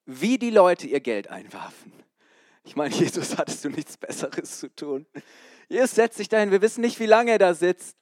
[0.06, 1.94] wie die Leute ihr Geld einwarfen.
[2.64, 5.06] Ich meine, Jesus, hattest du nichts Besseres zu tun?
[5.68, 6.52] Jesus setzt sich dahin.
[6.52, 7.98] Wir wissen nicht, wie lange er da sitzt.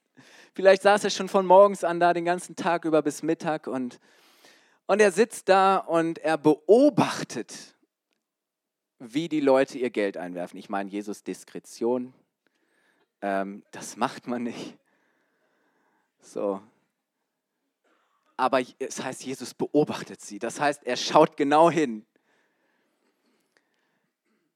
[0.54, 4.00] Vielleicht saß er schon von morgens an da den ganzen Tag über bis Mittag und,
[4.86, 7.76] und er sitzt da und er beobachtet,
[9.00, 10.60] wie die Leute ihr Geld einwerfen.
[10.60, 12.14] Ich meine, Jesus Diskretion,
[13.22, 14.78] ähm, das macht man nicht.
[16.20, 16.62] So.
[18.36, 20.38] Aber es heißt, Jesus beobachtet sie.
[20.38, 22.06] Das heißt, er schaut genau hin.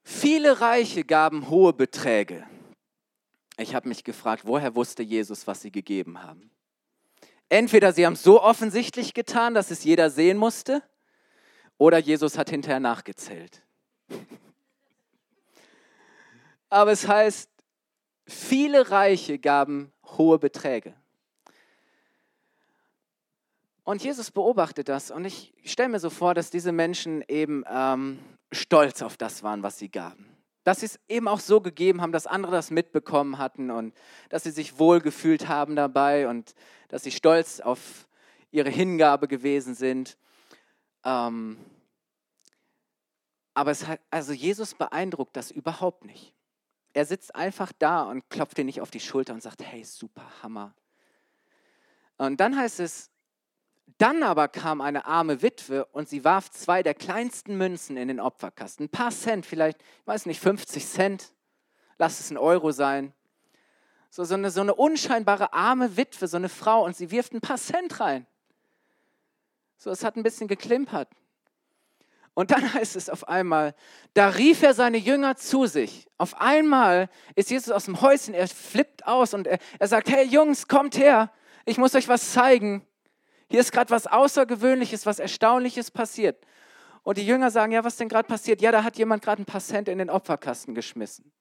[0.07, 2.45] Viele Reiche gaben hohe Beträge.
[3.57, 6.51] Ich habe mich gefragt, woher wusste Jesus, was sie gegeben haben?
[7.49, 10.83] Entweder sie haben es so offensichtlich getan, dass es jeder sehen musste,
[11.79, 13.63] oder Jesus hat hinterher nachgezählt.
[16.69, 17.49] Aber es heißt,
[18.27, 20.93] viele Reiche gaben hohe Beträge.
[23.83, 28.19] Und Jesus beobachtet das und ich stelle mir so vor, dass diese Menschen eben ähm,
[28.51, 32.11] stolz auf das waren, was sie gaben dass sie es eben auch so gegeben haben,
[32.11, 33.95] dass andere das mitbekommen hatten und
[34.29, 36.55] dass sie sich wohlgefühlt haben dabei und
[36.87, 38.07] dass sie stolz auf
[38.49, 40.17] ihre Hingabe gewesen sind.
[41.03, 41.57] Ähm,
[43.53, 46.33] aber es hat, also Jesus beeindruckt das überhaupt nicht.
[46.93, 50.25] Er sitzt einfach da und klopft dir nicht auf die Schulter und sagt, hey, super,
[50.41, 50.73] Hammer.
[52.17, 53.11] Und dann heißt es,
[53.97, 58.19] dann aber kam eine arme Witwe und sie warf zwei der kleinsten Münzen in den
[58.19, 58.85] Opferkasten.
[58.85, 61.33] Ein paar Cent, vielleicht, ich weiß nicht, 50 Cent,
[61.97, 63.13] lass es ein Euro sein.
[64.09, 67.41] So, so, eine, so eine unscheinbare arme Witwe, so eine Frau, und sie wirft ein
[67.41, 68.25] paar Cent rein.
[69.77, 71.09] So, es hat ein bisschen geklimpert.
[72.33, 73.75] Und dann heißt es auf einmal,
[74.13, 76.07] da rief er seine Jünger zu sich.
[76.17, 80.25] Auf einmal ist Jesus aus dem Häuschen, er flippt aus und er, er sagt, hey
[80.25, 81.31] Jungs, kommt her,
[81.65, 82.85] ich muss euch was zeigen.
[83.55, 86.45] Hier ist gerade was Außergewöhnliches, was Erstaunliches passiert.
[87.03, 88.59] Und die Jünger sagen, ja, was denn gerade passiert?
[88.59, 91.31] Ja, da hat jemand gerade ein paar Cent in den Opferkasten geschmissen.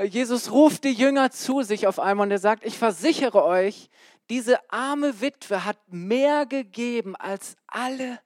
[0.00, 3.90] Jesus ruft die Jünger zu sich auf einmal und er sagt, ich versichere euch,
[4.30, 8.20] diese arme Witwe hat mehr gegeben als alle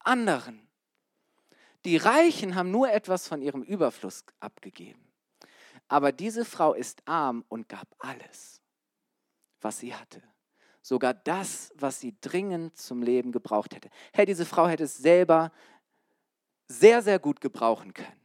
[0.00, 0.68] anderen.
[1.86, 5.10] Die Reichen haben nur etwas von ihrem Überfluss abgegeben.
[5.88, 8.60] Aber diese Frau ist arm und gab alles,
[9.62, 10.22] was sie hatte.
[10.84, 13.88] Sogar das, was sie dringend zum Leben gebraucht hätte.
[14.12, 15.50] Hey, diese Frau hätte es selber
[16.68, 18.20] sehr, sehr gut gebrauchen können.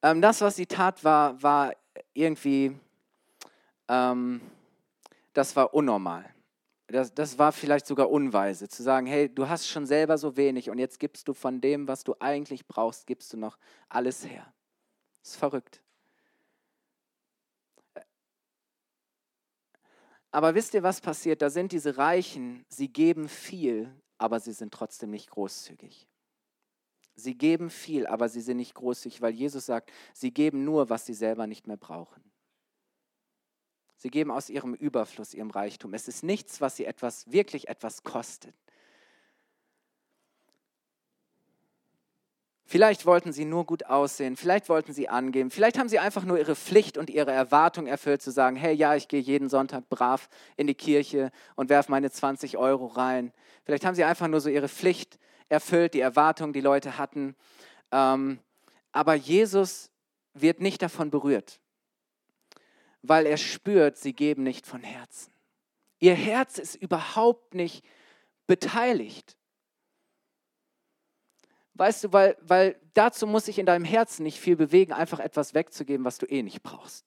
[0.00, 1.72] Ähm, das, was sie tat, war, war
[2.14, 2.78] irgendwie,
[3.88, 4.40] ähm,
[5.32, 6.24] das war unnormal.
[6.86, 10.70] Das, das war vielleicht sogar unweise, zu sagen, hey, du hast schon selber so wenig
[10.70, 14.46] und jetzt gibst du von dem, was du eigentlich brauchst, gibst du noch alles her.
[15.18, 15.82] Das ist verrückt.
[20.30, 21.42] Aber wisst ihr, was passiert?
[21.42, 26.06] Da sind diese Reichen, sie geben viel, aber sie sind trotzdem nicht großzügig.
[27.14, 31.06] Sie geben viel, aber sie sind nicht großzügig, weil Jesus sagt, sie geben nur, was
[31.06, 32.22] sie selber nicht mehr brauchen.
[33.96, 35.92] Sie geben aus ihrem Überfluss, ihrem Reichtum.
[35.92, 38.54] Es ist nichts, was sie etwas, wirklich etwas kostet.
[42.70, 46.38] Vielleicht wollten sie nur gut aussehen, vielleicht wollten sie angeben, vielleicht haben sie einfach nur
[46.38, 50.28] ihre Pflicht und ihre Erwartung erfüllt, zu sagen, hey, ja, ich gehe jeden Sonntag brav
[50.58, 53.32] in die Kirche und werfe meine 20 Euro rein.
[53.64, 57.36] Vielleicht haben sie einfach nur so ihre Pflicht erfüllt, die Erwartungen, die Leute hatten.
[57.90, 58.38] Ähm,
[58.92, 59.90] aber Jesus
[60.34, 61.60] wird nicht davon berührt,
[63.00, 65.32] weil er spürt, sie geben nicht von Herzen.
[66.00, 67.82] Ihr Herz ist überhaupt nicht
[68.46, 69.38] beteiligt.
[71.78, 75.54] Weißt du, weil, weil dazu muss sich in deinem Herzen nicht viel bewegen, einfach etwas
[75.54, 77.06] wegzugeben, was du eh nicht brauchst.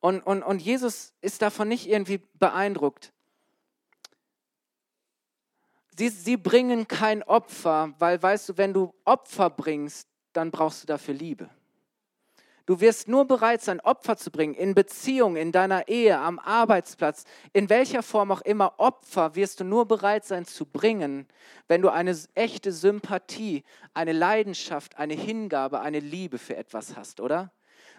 [0.00, 3.12] Und, und, und Jesus ist davon nicht irgendwie beeindruckt.
[5.98, 10.86] Sie, sie bringen kein Opfer, weil weißt du, wenn du Opfer bringst, dann brauchst du
[10.86, 11.50] dafür Liebe.
[12.68, 17.24] Du wirst nur bereit sein, Opfer zu bringen, in Beziehung, in deiner Ehe, am Arbeitsplatz,
[17.54, 21.26] in welcher Form auch immer Opfer wirst du nur bereit sein zu bringen,
[21.66, 27.52] wenn du eine echte Sympathie, eine Leidenschaft, eine Hingabe, eine Liebe für etwas hast, oder?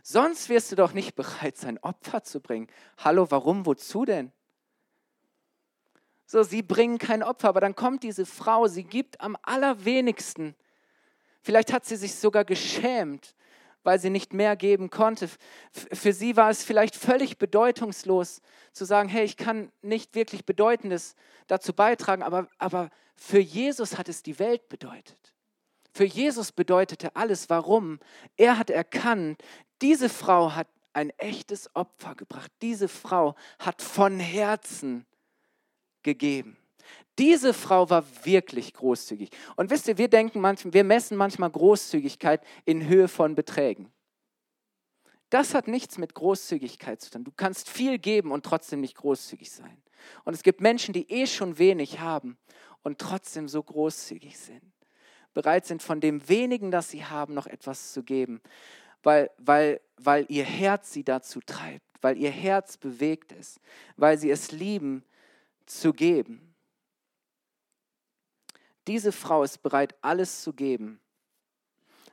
[0.04, 2.68] Sonst wirst du doch nicht bereit sein, Opfer zu bringen.
[3.00, 4.32] Hallo, warum, wozu denn?
[6.28, 10.56] So, sie bringen kein Opfer, aber dann kommt diese Frau, sie gibt am allerwenigsten.
[11.42, 13.34] Vielleicht hat sie sich sogar geschämt,
[13.84, 15.30] weil sie nicht mehr geben konnte.
[15.72, 18.42] Für sie war es vielleicht völlig bedeutungslos
[18.74, 21.16] zu sagen, hey, ich kann nicht wirklich Bedeutendes
[21.48, 25.34] dazu beitragen, aber, aber für Jesus hat es die Welt bedeutet.
[25.92, 27.50] Für Jesus bedeutete alles.
[27.50, 28.00] Warum?
[28.38, 29.42] Er hat erkannt,
[29.82, 32.52] diese Frau hat ein echtes Opfer gebracht.
[32.62, 35.06] Diese Frau hat von Herzen
[36.04, 36.59] gegeben.
[37.18, 39.30] Diese Frau war wirklich großzügig.
[39.56, 43.92] Und wisst ihr, wir denken manchmal, wir messen manchmal Großzügigkeit in Höhe von Beträgen.
[45.30, 47.24] Das hat nichts mit Großzügigkeit zu tun.
[47.24, 49.82] Du kannst viel geben und trotzdem nicht großzügig sein.
[50.24, 52.38] Und es gibt Menschen, die eh schon wenig haben
[52.84, 54.62] und trotzdem so großzügig sind.
[55.34, 58.42] Bereit sind, von dem wenigen, das sie haben, noch etwas zu geben,
[59.04, 63.60] weil, weil, weil ihr Herz sie dazu treibt, weil ihr Herz bewegt ist,
[63.96, 65.04] weil sie es lieben,
[65.66, 66.49] zu geben.
[68.90, 71.00] Diese Frau ist bereit, alles zu geben,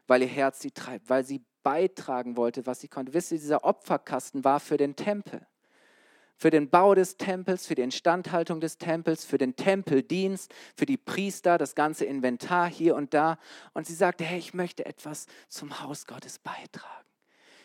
[0.06, 3.14] weil ihr Herz sie treibt, weil sie beitragen wollte, was sie konnte.
[3.14, 5.46] Wisst ihr, dieser Opferkasten war für den Tempel,
[6.36, 10.98] für den Bau des Tempels, für die Instandhaltung des Tempels, für den Tempeldienst, für die
[10.98, 13.38] Priester, das ganze Inventar hier und da.
[13.72, 17.08] Und sie sagte, hey, ich möchte etwas zum Haus Gottes beitragen.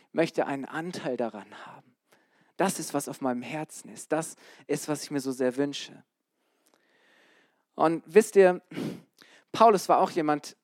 [0.07, 1.97] Ich möchte einen Anteil daran haben.
[2.55, 4.13] Das ist, was auf meinem Herzen ist.
[4.13, 6.01] Das ist, was ich mir so sehr wünsche.
[7.81, 8.61] Und wisst ihr,
[9.51, 10.55] Paulus war auch jemand,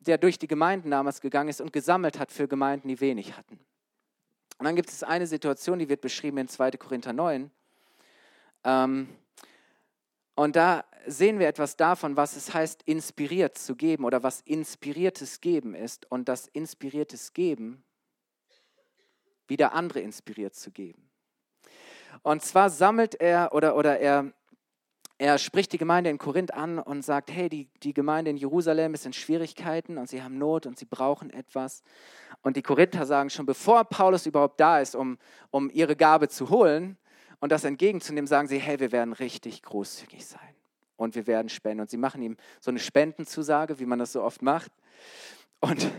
[0.00, 3.60] der durch die Gemeinden damals gegangen ist und gesammelt hat für Gemeinden, die wenig hatten.
[4.58, 6.72] Und dann gibt es eine Situation, die wird beschrieben in 2.
[6.72, 7.52] Korinther 9.
[8.64, 9.08] Ähm,
[10.34, 15.40] und da sehen wir etwas davon, was es heißt, inspiriert zu geben oder was inspiriertes
[15.40, 17.84] Geben ist und das inspiriertes Geben
[19.46, 21.08] wieder andere inspiriert zu geben.
[22.24, 24.32] Und zwar sammelt er oder, oder er,
[25.18, 28.92] er spricht die Gemeinde in Korinth an und sagt, hey, die, die Gemeinde in Jerusalem
[28.92, 31.82] ist in Schwierigkeiten und sie haben Not und sie brauchen etwas.
[32.42, 35.16] Und die Korinther sagen schon, bevor Paulus überhaupt da ist, um,
[35.50, 36.98] um ihre Gabe zu holen
[37.40, 40.54] und das entgegenzunehmen, sagen sie, hey, wir werden richtig großzügig sein
[40.96, 41.80] und wir werden spenden.
[41.80, 44.70] Und sie machen ihm so eine Spendenzusage, wie man das so oft macht.
[45.60, 45.90] Und,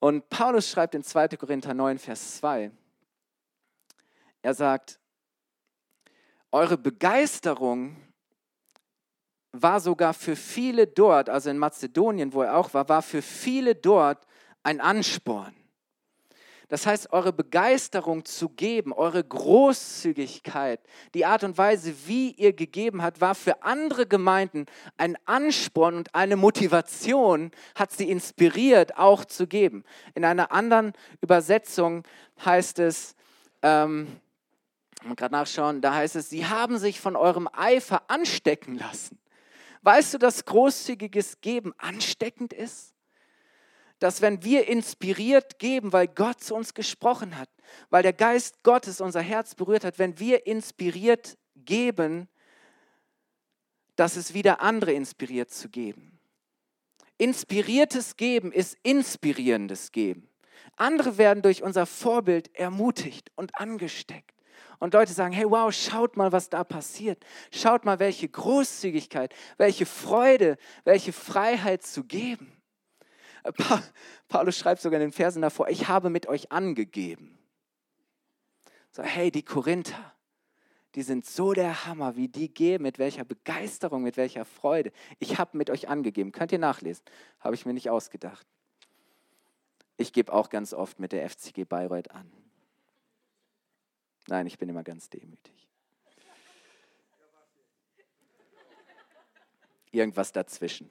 [0.00, 1.28] und Paulus schreibt in 2.
[1.28, 2.72] Korinther 9, Vers 2,
[4.42, 4.98] er sagt,
[6.52, 7.96] eure Begeisterung
[9.52, 13.74] war sogar für viele dort, also in Mazedonien, wo er auch war, war für viele
[13.74, 14.26] dort
[14.62, 15.54] ein Ansporn.
[16.68, 20.80] Das heißt, eure Begeisterung zu geben, eure Großzügigkeit,
[21.14, 24.66] die Art und Weise, wie ihr gegeben habt, war für andere Gemeinden
[24.96, 29.84] ein Ansporn und eine Motivation, hat sie inspiriert, auch zu geben.
[30.16, 32.02] In einer anderen Übersetzung
[32.44, 33.14] heißt es,
[33.62, 34.20] ähm,
[35.14, 39.18] gerade nachschauen, da heißt es, sie haben sich von eurem Eifer anstecken lassen.
[39.82, 42.96] Weißt du, dass großzügiges Geben ansteckend ist?
[43.98, 47.48] dass wenn wir inspiriert geben, weil Gott zu uns gesprochen hat,
[47.90, 52.28] weil der Geist Gottes unser Herz berührt hat, wenn wir inspiriert geben,
[53.96, 56.18] dass es wieder andere inspiriert zu geben.
[57.18, 60.28] Inspiriertes Geben ist inspirierendes Geben.
[60.76, 64.35] Andere werden durch unser Vorbild ermutigt und angesteckt.
[64.78, 67.24] Und Leute sagen, hey, wow, schaut mal, was da passiert.
[67.50, 72.52] Schaut mal, welche Großzügigkeit, welche Freude, welche Freiheit zu geben.
[74.28, 77.38] Paulus schreibt sogar in den Versen davor, ich habe mit euch angegeben.
[78.90, 80.14] So, hey, die Korinther,
[80.94, 84.92] die sind so der Hammer, wie die geben, mit welcher Begeisterung, mit welcher Freude.
[85.18, 86.32] Ich habe mit euch angegeben.
[86.32, 87.04] Könnt ihr nachlesen?
[87.40, 88.46] Habe ich mir nicht ausgedacht.
[89.98, 92.30] Ich gebe auch ganz oft mit der FCG Bayreuth an.
[94.28, 95.68] Nein, ich bin immer ganz demütig.
[99.92, 100.90] Irgendwas dazwischen.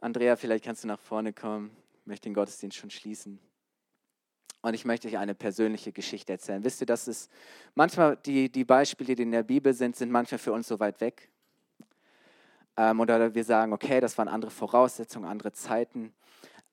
[0.00, 1.74] Andrea, vielleicht kannst du nach vorne kommen.
[2.00, 3.38] Ich möchte den Gottesdienst schon schließen.
[4.60, 6.64] Und ich möchte euch eine persönliche Geschichte erzählen.
[6.64, 7.28] Wisst ihr, dass es
[7.74, 11.00] manchmal die, die Beispiele, die in der Bibel sind, sind manchmal für uns so weit
[11.00, 11.30] weg.
[12.76, 16.14] Ähm, oder wir sagen, okay, das waren andere Voraussetzungen, andere Zeiten.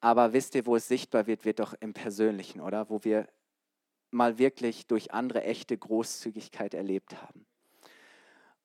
[0.01, 2.89] Aber wisst ihr, wo es sichtbar wird, wird doch im Persönlichen, oder?
[2.89, 3.27] Wo wir
[4.09, 7.45] mal wirklich durch andere echte Großzügigkeit erlebt haben.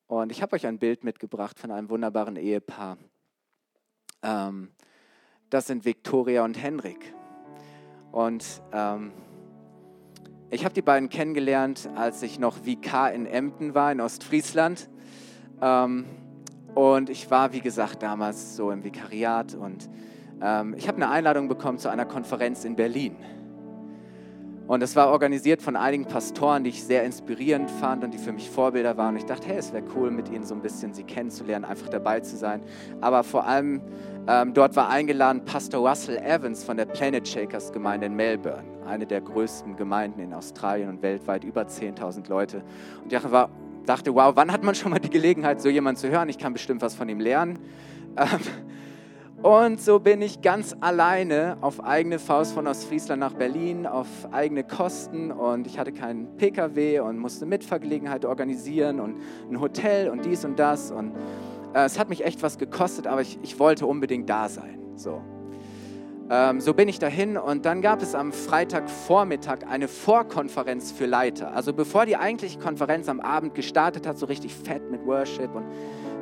[0.09, 2.97] Und ich habe euch ein Bild mitgebracht von einem wunderbaren Ehepaar.
[4.23, 4.73] Ähm,
[5.51, 7.15] das sind Viktoria und Henrik.
[8.13, 9.13] Und ähm,
[10.51, 14.89] ich habe die beiden kennengelernt, als ich noch VK in Emden war, in Ostfriesland.
[15.61, 16.07] Ähm,
[16.75, 19.55] und ich war, wie gesagt, damals so im Vikariat.
[19.55, 19.89] Und
[20.43, 23.17] ähm, ich habe eine Einladung bekommen zu einer Konferenz in Berlin.
[24.67, 28.33] Und es war organisiert von einigen Pastoren, die ich sehr inspirierend fand und die für
[28.33, 29.15] mich Vorbilder waren.
[29.15, 31.89] Und ich dachte, hey, es wäre cool, mit ihnen so ein bisschen sie kennenzulernen, einfach
[31.89, 32.63] dabei zu sein.
[33.01, 33.81] Aber vor allem
[34.27, 39.07] ähm, dort war eingeladen Pastor Russell Evans von der Planet Shakers Gemeinde in Melbourne, eine
[39.07, 42.65] der größten Gemeinden in Australien und weltweit, über 10.000 Leute.
[43.05, 43.21] Und ich
[43.87, 46.29] dachte, wow, wann hat man schon mal die Gelegenheit, so jemanden zu hören?
[46.29, 47.61] Ich kann bestimmt was von ihm lernen.
[48.17, 48.41] Ähm,
[49.43, 54.65] und so bin ich ganz alleine auf eigene Faust von Ostfriesland nach Berlin, auf eigene
[54.65, 55.31] Kosten.
[55.31, 59.17] Und ich hatte keinen Pkw und musste Mitfahrgelegenheit organisieren und
[59.51, 60.91] ein Hotel und dies und das.
[60.91, 61.13] Und
[61.75, 64.79] äh, es hat mich echt was gekostet, aber ich, ich wollte unbedingt da sein.
[64.97, 65.21] So.
[66.29, 71.55] Ähm, so bin ich dahin und dann gab es am Freitagvormittag eine Vorkonferenz für Leiter.
[71.55, 75.67] Also bevor die eigentliche Konferenz am Abend gestartet hat, so richtig fett mit Worship und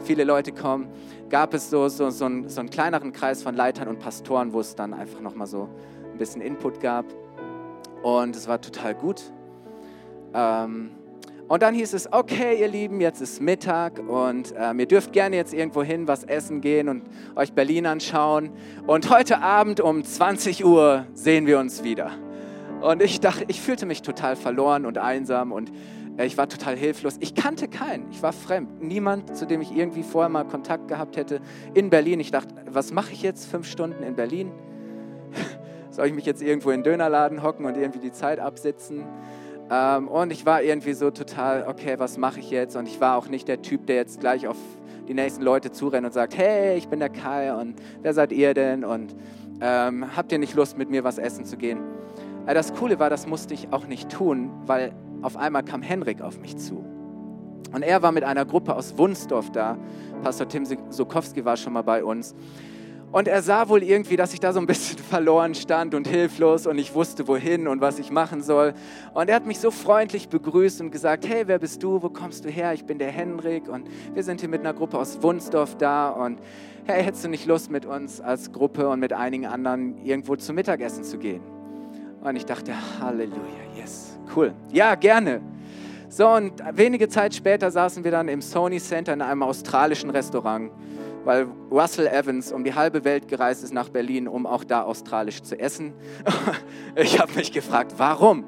[0.04, 0.88] viele Leute kommen,
[1.30, 4.60] gab es so, so, so, einen, so einen kleineren Kreis von Leitern und Pastoren, wo
[4.60, 5.68] es dann einfach nochmal so
[6.12, 7.06] ein bisschen Input gab.
[8.02, 9.22] Und es war total gut.
[10.34, 10.90] Ähm,
[11.46, 15.36] und dann hieß es, okay, ihr Lieben, jetzt ist Mittag und ähm, ihr dürft gerne
[15.36, 17.02] jetzt irgendwo hin was essen gehen und
[17.36, 18.50] euch Berlin anschauen.
[18.86, 22.12] Und heute Abend um 20 Uhr sehen wir uns wieder.
[22.80, 25.70] Und ich dachte, ich fühlte mich total verloren und einsam und
[26.22, 27.16] ich war total hilflos.
[27.20, 28.82] Ich kannte keinen, ich war fremd.
[28.82, 31.40] Niemand, zu dem ich irgendwie vorher mal Kontakt gehabt hätte
[31.74, 32.20] in Berlin.
[32.20, 34.52] Ich dachte, was mache ich jetzt fünf Stunden in Berlin?
[35.90, 39.04] Soll ich mich jetzt irgendwo in den Dönerladen hocken und irgendwie die Zeit absitzen?
[39.70, 42.76] Ähm, und ich war irgendwie so total, okay, was mache ich jetzt?
[42.76, 44.56] Und ich war auch nicht der Typ, der jetzt gleich auf
[45.08, 48.54] die nächsten Leute zurennt und sagt, hey, ich bin der Kai und wer seid ihr
[48.54, 48.84] denn?
[48.84, 49.14] Und
[49.60, 51.78] ähm, habt ihr nicht Lust, mit mir was essen zu gehen?
[52.46, 54.92] Das Coole war, das musste ich auch nicht tun, weil
[55.24, 56.84] auf einmal kam Henrik auf mich zu.
[57.72, 59.76] Und er war mit einer Gruppe aus Wunsdorf da.
[60.22, 62.34] Pastor Tim Sokowski war schon mal bei uns.
[63.10, 66.66] Und er sah wohl irgendwie, dass ich da so ein bisschen verloren stand und hilflos
[66.66, 68.74] und ich wusste wohin und was ich machen soll.
[69.12, 72.02] Und er hat mich so freundlich begrüßt und gesagt, hey, wer bist du?
[72.02, 72.74] Wo kommst du her?
[72.74, 76.40] Ich bin der Henrik und wir sind hier mit einer Gruppe aus Wunsdorf da und
[76.86, 80.56] hey, hättest du nicht Lust mit uns als Gruppe und mit einigen anderen irgendwo zum
[80.56, 81.42] Mittagessen zu gehen?
[82.20, 83.38] Und ich dachte, Halleluja,
[83.76, 84.54] yes, cool.
[84.72, 85.40] Ja, gerne.
[86.08, 90.70] So, und wenige Zeit später saßen wir dann im Sony Center in einem australischen Restaurant
[91.24, 95.42] weil Russell Evans um die halbe Welt gereist ist nach Berlin, um auch da australisch
[95.42, 95.94] zu essen.
[96.96, 98.44] Ich habe mich gefragt, warum?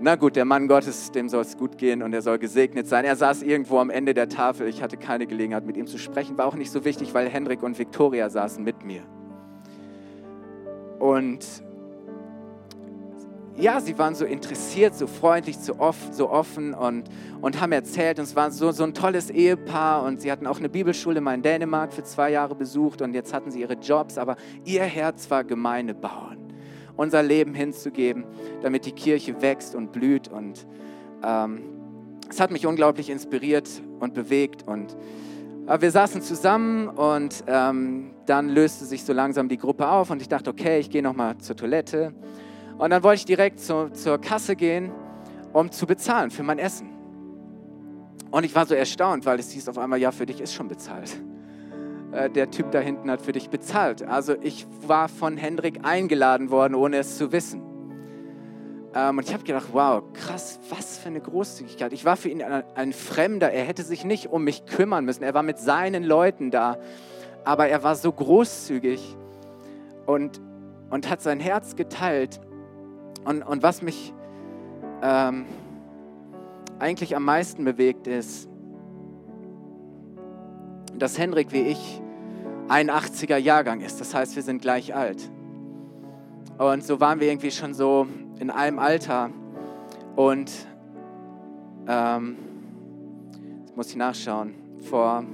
[0.00, 3.04] na gut, der Mann Gottes, dem soll es gut gehen und er soll gesegnet sein.
[3.04, 4.68] Er saß irgendwo am Ende der Tafel.
[4.68, 6.38] Ich hatte keine Gelegenheit, mit ihm zu sprechen.
[6.38, 9.02] War auch nicht so wichtig, weil Hendrik und Viktoria saßen mit mir.
[11.00, 11.44] Und
[13.58, 17.08] ja, sie waren so interessiert, so freundlich, so, oft, so offen und,
[17.40, 18.18] und haben erzählt.
[18.18, 21.34] Und es war so, so ein tolles Ehepaar und sie hatten auch eine Bibelschule mal
[21.34, 25.30] in Dänemark für zwei Jahre besucht und jetzt hatten sie ihre Jobs, aber ihr Herz
[25.30, 26.38] war Gemeinde bauen
[26.98, 28.24] unser Leben hinzugeben,
[28.60, 30.28] damit die Kirche wächst und blüht.
[30.28, 30.66] Und
[31.22, 31.62] ähm,
[32.28, 33.68] es hat mich unglaublich inspiriert
[34.00, 34.64] und bewegt.
[34.66, 34.96] Und
[35.68, 40.20] äh, wir saßen zusammen und ähm, dann löste sich so langsam die Gruppe auf und
[40.20, 42.12] ich dachte, okay, ich gehe nochmal zur Toilette.
[42.78, 44.92] Und dann wollte ich direkt zu, zur Kasse gehen,
[45.52, 46.88] um zu bezahlen für mein Essen.
[48.30, 50.68] Und ich war so erstaunt, weil es hieß auf einmal, ja, für dich ist schon
[50.68, 51.18] bezahlt.
[52.12, 54.02] Äh, der Typ da hinten hat für dich bezahlt.
[54.02, 57.62] Also ich war von Hendrik eingeladen worden, ohne es zu wissen.
[58.94, 61.92] Ähm, und ich habe gedacht, wow, krass, was für eine Großzügigkeit.
[61.92, 63.50] Ich war für ihn ein, ein Fremder.
[63.50, 65.22] Er hätte sich nicht um mich kümmern müssen.
[65.22, 66.78] Er war mit seinen Leuten da.
[67.44, 69.16] Aber er war so großzügig
[70.06, 70.40] und,
[70.90, 72.40] und hat sein Herz geteilt.
[73.24, 74.12] Und, und was mich
[75.02, 75.46] ähm,
[76.78, 78.48] eigentlich am meisten bewegt ist,
[80.96, 82.00] dass Henrik wie ich
[82.68, 84.00] ein 80er Jahrgang ist.
[84.00, 85.30] Das heißt, wir sind gleich alt.
[86.58, 88.06] Und so waren wir irgendwie schon so
[88.38, 89.30] in einem Alter.
[90.16, 90.50] Und
[91.86, 92.36] ähm,
[93.60, 94.54] jetzt muss ich nachschauen.
[94.90, 95.24] Vor,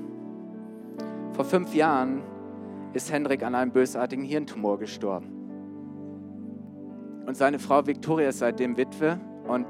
[1.32, 2.22] vor fünf Jahren
[2.92, 5.33] ist Henrik an einem bösartigen Hirntumor gestorben.
[7.26, 9.66] Und seine Frau Victoria ist seitdem Witwe und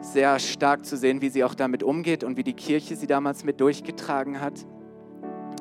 [0.00, 3.44] sehr stark zu sehen, wie sie auch damit umgeht und wie die Kirche sie damals
[3.44, 4.66] mit durchgetragen hat.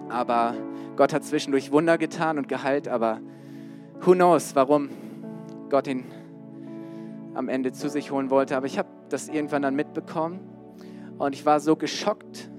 [0.09, 0.53] Aber
[0.95, 3.19] Gott hat zwischendurch Wunder getan und geheilt, aber
[4.01, 4.89] who knows, warum
[5.69, 6.03] Gott ihn
[7.33, 8.55] am Ende zu sich holen wollte.
[8.55, 10.39] Aber ich habe das irgendwann dann mitbekommen
[11.17, 12.51] und ich war so geschockt.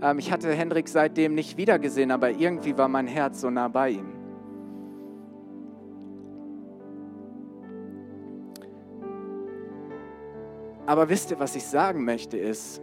[0.00, 3.90] Ähm, ich hatte Hendrik seitdem nicht wiedergesehen, aber irgendwie war mein Herz so nah bei
[3.90, 4.21] ihm.
[10.92, 12.82] Aber wisst ihr, was ich sagen möchte, ist,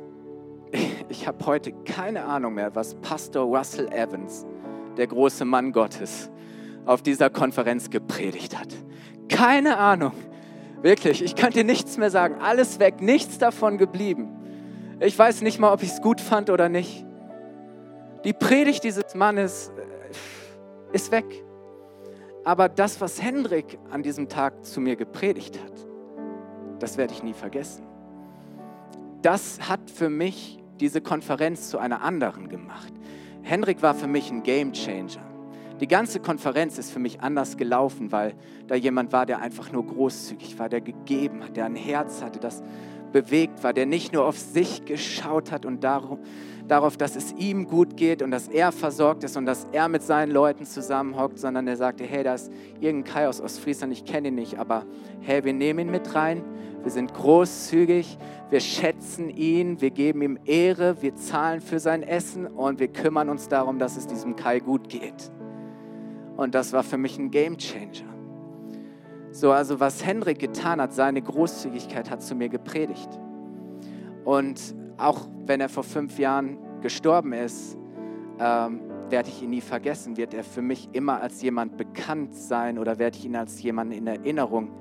[1.10, 4.48] ich habe heute keine Ahnung mehr, was Pastor Russell Evans,
[4.98, 6.32] der große Mann Gottes,
[6.88, 8.70] auf dieser Konferenz gepredigt hat.
[9.30, 10.14] Keine Ahnung.
[10.82, 12.42] Wirklich, ich kann dir nichts mehr sagen.
[12.42, 14.28] Alles weg, nichts davon geblieben.
[15.00, 17.06] Ich weiß nicht mal, ob ich es gut fand oder nicht.
[18.24, 21.26] Die Predigt dieses Mannes äh, ist weg.
[22.44, 25.74] Aber das, was Hendrik an diesem Tag zu mir gepredigt hat,
[26.80, 27.88] das werde ich nie vergessen
[29.22, 32.94] das hat für mich diese Konferenz zu einer anderen gemacht.
[33.42, 35.26] Henrik war für mich ein Game Changer.
[35.80, 38.34] Die ganze Konferenz ist für mich anders gelaufen, weil
[38.68, 42.40] da jemand war, der einfach nur großzügig war, der gegeben hat, der ein Herz hatte,
[42.40, 42.62] das
[43.14, 46.20] bewegt war, der nicht nur auf sich geschaut hat und darauf,
[46.68, 50.04] darauf, dass es ihm gut geht und dass er versorgt ist und dass er mit
[50.04, 54.28] seinen Leuten zusammenhockt, sondern der sagte, hey, da ist irgendein Kai aus Ostfriesland, ich kenne
[54.28, 54.86] ihn nicht, aber
[55.22, 56.44] hey, wir nehmen ihn mit rein,
[56.84, 58.18] wir sind großzügig,
[58.50, 63.30] wir schätzen ihn, wir geben ihm Ehre, wir zahlen für sein Essen und wir kümmern
[63.30, 65.32] uns darum, dass es diesem Kai gut geht.
[66.38, 68.08] Und das war für mich ein Game Changer.
[69.32, 73.10] So, also was Hendrik getan hat, seine Großzügigkeit hat zu mir gepredigt.
[74.24, 77.78] Und auch wenn er vor fünf Jahren gestorben ist,
[78.40, 82.80] ähm, werde ich ihn nie vergessen, wird er für mich immer als jemand bekannt sein
[82.80, 84.72] oder werde ich ihn als jemand in Erinnerung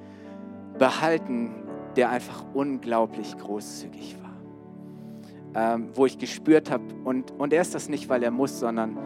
[0.79, 1.68] behalten,
[1.99, 5.75] der einfach unglaublich großzügig war.
[5.75, 8.97] Ähm, wo ich gespürt habe, und, und er ist das nicht, weil er muss, sondern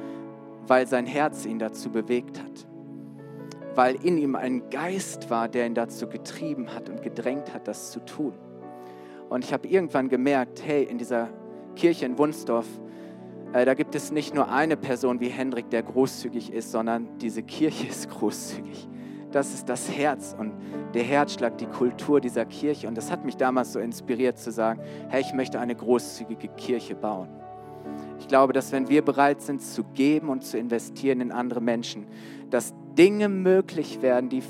[0.67, 2.67] weil sein Herz ihn dazu bewegt hat.
[3.75, 7.93] Weil in ihm ein Geist war, der ihn dazu getrieben hat und gedrängt hat, das
[7.93, 8.35] zu tun.
[9.31, 11.31] Und ich habe irgendwann gemerkt, hey, in dieser
[11.77, 12.67] Kirche in Wunsdorf,
[13.55, 17.43] äh, da gibt es nicht nur eine Person wie Hendrik, der großzügig ist, sondern diese
[17.43, 18.87] Kirche ist großzügig.
[19.33, 20.53] Das ist das Herz und
[20.95, 22.87] der Herzschlag, die Kultur dieser Kirche.
[22.87, 26.95] Und das hat mich damals so inspiriert zu sagen, hey, ich möchte eine großzügige Kirche
[26.95, 27.29] bauen.
[28.19, 32.07] Ich glaube, dass wenn wir bereit sind zu geben und zu investieren in andere Menschen,
[32.51, 34.43] dass Dinge möglich werden, die,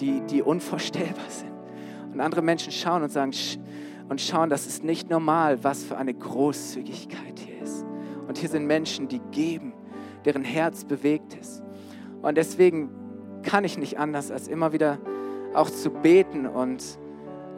[0.00, 1.52] die, die unvorstellbar sind.
[2.12, 3.32] Und andere Menschen schauen und sagen,
[4.08, 7.84] und schauen, das ist nicht normal, was für eine Großzügigkeit hier ist.
[8.28, 9.72] Und hier sind Menschen, die geben,
[10.24, 11.62] deren Herz bewegt ist.
[12.22, 12.90] Und deswegen
[13.44, 14.98] kann ich nicht anders, als immer wieder
[15.54, 16.82] auch zu beten und,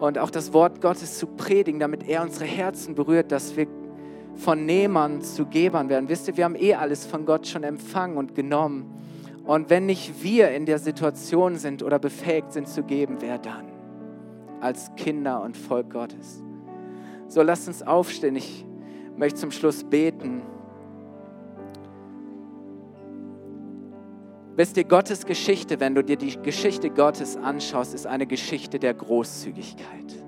[0.01, 3.67] und auch das Wort Gottes zu predigen, damit er unsere Herzen berührt, dass wir
[4.35, 6.09] von Nehmern zu Gebern werden.
[6.09, 8.93] Wisst ihr, wir haben eh alles von Gott schon empfangen und genommen.
[9.45, 13.77] Und wenn nicht wir in der Situation sind oder befähigt sind zu geben, wer dann?
[14.61, 16.43] als Kinder und Volk Gottes.
[17.29, 18.37] So lasst uns aufstehen.
[18.37, 18.65] Ich
[19.17, 20.43] möchte zum Schluss beten.
[24.57, 28.95] Wisst ihr, Gottes Geschichte, wenn du dir die Geschichte Gottes anschaust, ist eine Geschichte der
[28.95, 30.25] Großzügigkeit.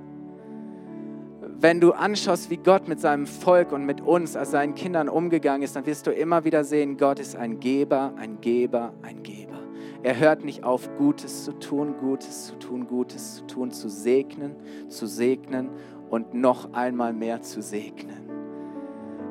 [1.41, 5.63] Wenn du anschaust, wie Gott mit seinem Volk und mit uns als seinen Kindern umgegangen
[5.63, 9.59] ist, dann wirst du immer wieder sehen, Gott ist ein Geber, ein Geber, ein Geber.
[10.03, 14.55] Er hört nicht auf, Gutes zu tun, Gutes zu tun, Gutes zu tun, zu segnen,
[14.89, 15.71] zu segnen
[16.11, 18.29] und noch einmal mehr zu segnen.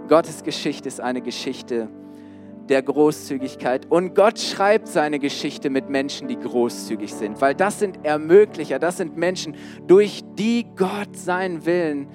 [0.09, 1.87] Gottes Geschichte ist eine Geschichte,
[2.69, 3.85] der Großzügigkeit.
[3.89, 8.97] Und Gott schreibt seine Geschichte mit Menschen, die großzügig sind, weil das sind Ermöglicher, das
[8.97, 9.55] sind Menschen,
[9.87, 12.07] durch die Gott seinen Willen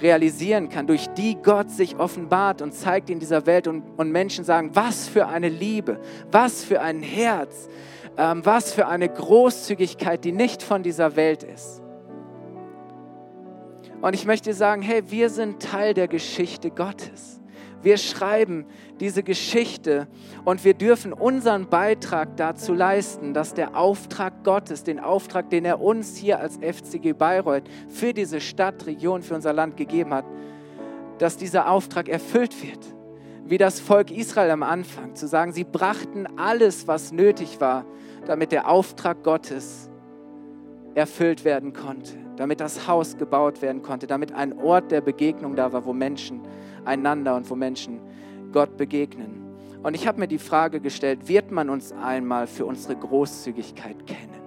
[0.00, 4.44] realisieren kann, durch die Gott sich offenbart und zeigt in dieser Welt und, und Menschen
[4.44, 6.00] sagen, was für eine Liebe,
[6.30, 7.68] was für ein Herz,
[8.16, 11.82] ähm, was für eine Großzügigkeit, die nicht von dieser Welt ist.
[14.00, 17.39] Und ich möchte sagen, hey, wir sind Teil der Geschichte Gottes.
[17.82, 18.66] Wir schreiben
[19.00, 20.06] diese Geschichte
[20.44, 25.80] und wir dürfen unseren Beitrag dazu leisten, dass der Auftrag Gottes, den Auftrag, den er
[25.80, 30.26] uns hier als FCG Bayreuth für diese Stadt, Region, für unser Land gegeben hat,
[31.18, 32.78] dass dieser Auftrag erfüllt wird.
[33.46, 37.84] Wie das Volk Israel am Anfang, zu sagen, sie brachten alles, was nötig war,
[38.26, 39.90] damit der Auftrag Gottes
[40.94, 45.74] erfüllt werden konnte, damit das Haus gebaut werden konnte, damit ein Ort der Begegnung da
[45.74, 46.40] war, wo Menschen
[46.86, 48.00] einander und wo Menschen
[48.50, 49.42] Gott begegnen.
[49.82, 54.40] Und ich habe mir die Frage gestellt, wird man uns einmal für unsere Großzügigkeit kennen?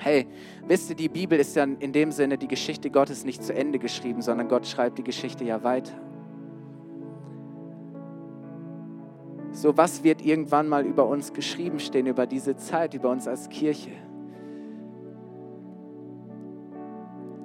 [0.00, 0.26] Hey,
[0.66, 3.78] wisst ihr, die Bibel ist ja in dem Sinne die Geschichte Gottes nicht zu Ende
[3.78, 5.94] geschrieben, sondern Gott schreibt die Geschichte ja weiter.
[9.52, 13.48] So, was wird irgendwann mal über uns geschrieben stehen, über diese Zeit, über uns als
[13.48, 13.92] Kirche?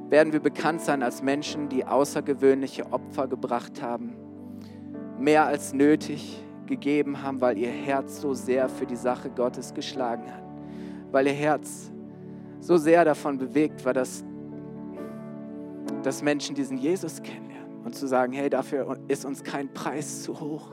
[0.10, 4.16] Werden wir bekannt sein als Menschen, die außergewöhnliche Opfer gebracht haben,
[5.20, 10.32] mehr als nötig gegeben haben, weil ihr Herz so sehr für die Sache Gottes geschlagen
[10.32, 10.43] hat,
[11.12, 11.91] weil ihr Herz
[12.60, 14.24] so sehr davon bewegt war, dass,
[16.03, 20.39] dass Menschen diesen Jesus kennenlernen und zu sagen, hey, dafür ist uns kein Preis zu
[20.39, 20.72] hoch,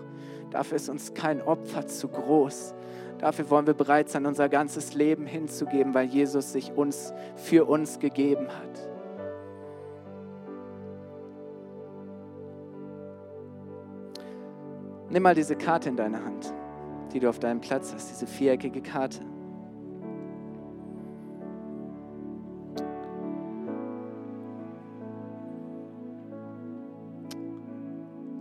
[0.50, 2.74] dafür ist uns kein Opfer zu groß,
[3.18, 7.98] dafür wollen wir bereit sein, unser ganzes Leben hinzugeben, weil Jesus sich uns für uns
[7.98, 8.93] gegeben hat.
[15.14, 16.52] Nimm mal diese Karte in deine Hand,
[17.12, 19.20] die du auf deinem Platz hast, diese viereckige Karte.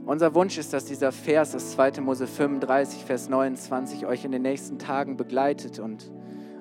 [0.08, 2.02] Unser Wunsch ist, dass dieser Vers aus 2.
[2.02, 6.12] Mose 35, Vers 29 euch in den nächsten Tagen begleitet und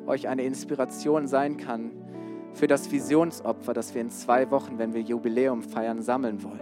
[0.06, 1.90] euch eine Inspiration sein kann
[2.52, 6.60] für das Visionsopfer, das wir in zwei Wochen, wenn wir Jubiläum feiern, sammeln wollen.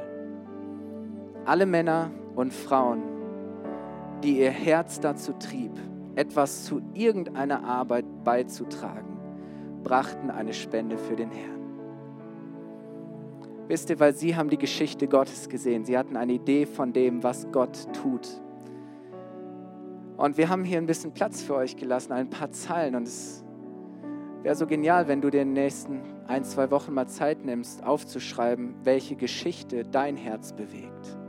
[1.47, 3.10] Alle Männer und Frauen,
[4.23, 5.73] die ihr Herz dazu trieb,
[6.15, 9.19] etwas zu irgendeiner Arbeit beizutragen,
[9.83, 11.61] brachten eine Spende für den Herrn.
[13.69, 15.85] Wisst ihr, weil sie haben die Geschichte Gottes gesehen.
[15.85, 18.29] Sie hatten eine Idee von dem, was Gott tut.
[20.17, 22.97] Und wir haben hier ein bisschen Platz für euch gelassen, ein paar Zeilen.
[22.97, 23.45] Und es
[24.43, 27.85] wäre so genial, wenn du dir in den nächsten ein, zwei Wochen mal Zeit nimmst,
[27.85, 31.20] aufzuschreiben, welche Geschichte dein Herz bewegt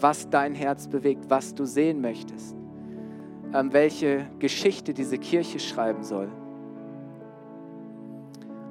[0.00, 2.56] was dein Herz bewegt, was du sehen möchtest,
[3.54, 6.28] ähm, welche Geschichte diese Kirche schreiben soll.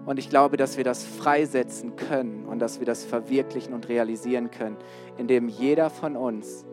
[0.05, 4.49] Und ich glaube, dass wir das freisetzen können und dass wir das verwirklichen und realisieren
[4.49, 4.77] können,
[5.17, 6.65] indem jeder von uns,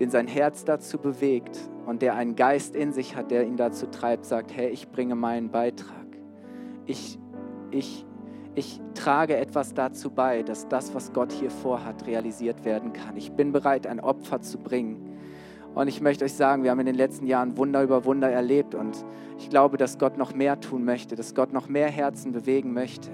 [0.00, 3.86] den sein Herz dazu bewegt und der einen Geist in sich hat, der ihn dazu
[3.86, 6.06] treibt, sagt, hey, ich bringe meinen Beitrag.
[6.84, 7.18] Ich,
[7.70, 8.05] ich
[8.56, 13.16] ich trage etwas dazu bei, dass das, was Gott hier vorhat, realisiert werden kann.
[13.16, 15.18] Ich bin bereit, ein Opfer zu bringen.
[15.74, 18.74] Und ich möchte euch sagen, wir haben in den letzten Jahren Wunder über Wunder erlebt
[18.74, 19.04] und
[19.38, 23.10] ich glaube, dass Gott noch mehr tun möchte, dass Gott noch mehr Herzen bewegen möchte.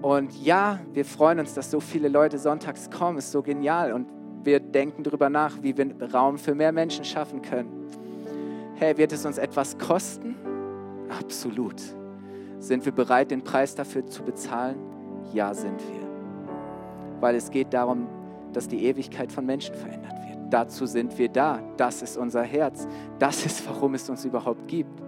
[0.00, 4.06] Und ja, wir freuen uns, dass so viele Leute sonntags kommen, ist so genial und
[4.44, 7.68] wir denken darüber nach, wie wir Raum für mehr Menschen schaffen können.
[8.76, 10.36] Hey, wird es uns etwas kosten?
[11.10, 11.82] Absolut.
[12.64, 14.78] Sind wir bereit, den Preis dafür zu bezahlen?
[15.34, 16.08] Ja, sind wir.
[17.20, 18.06] Weil es geht darum,
[18.54, 20.38] dass die Ewigkeit von Menschen verändert wird.
[20.50, 21.60] Dazu sind wir da.
[21.76, 22.88] Das ist unser Herz.
[23.18, 25.02] Das ist, warum es uns überhaupt gibt.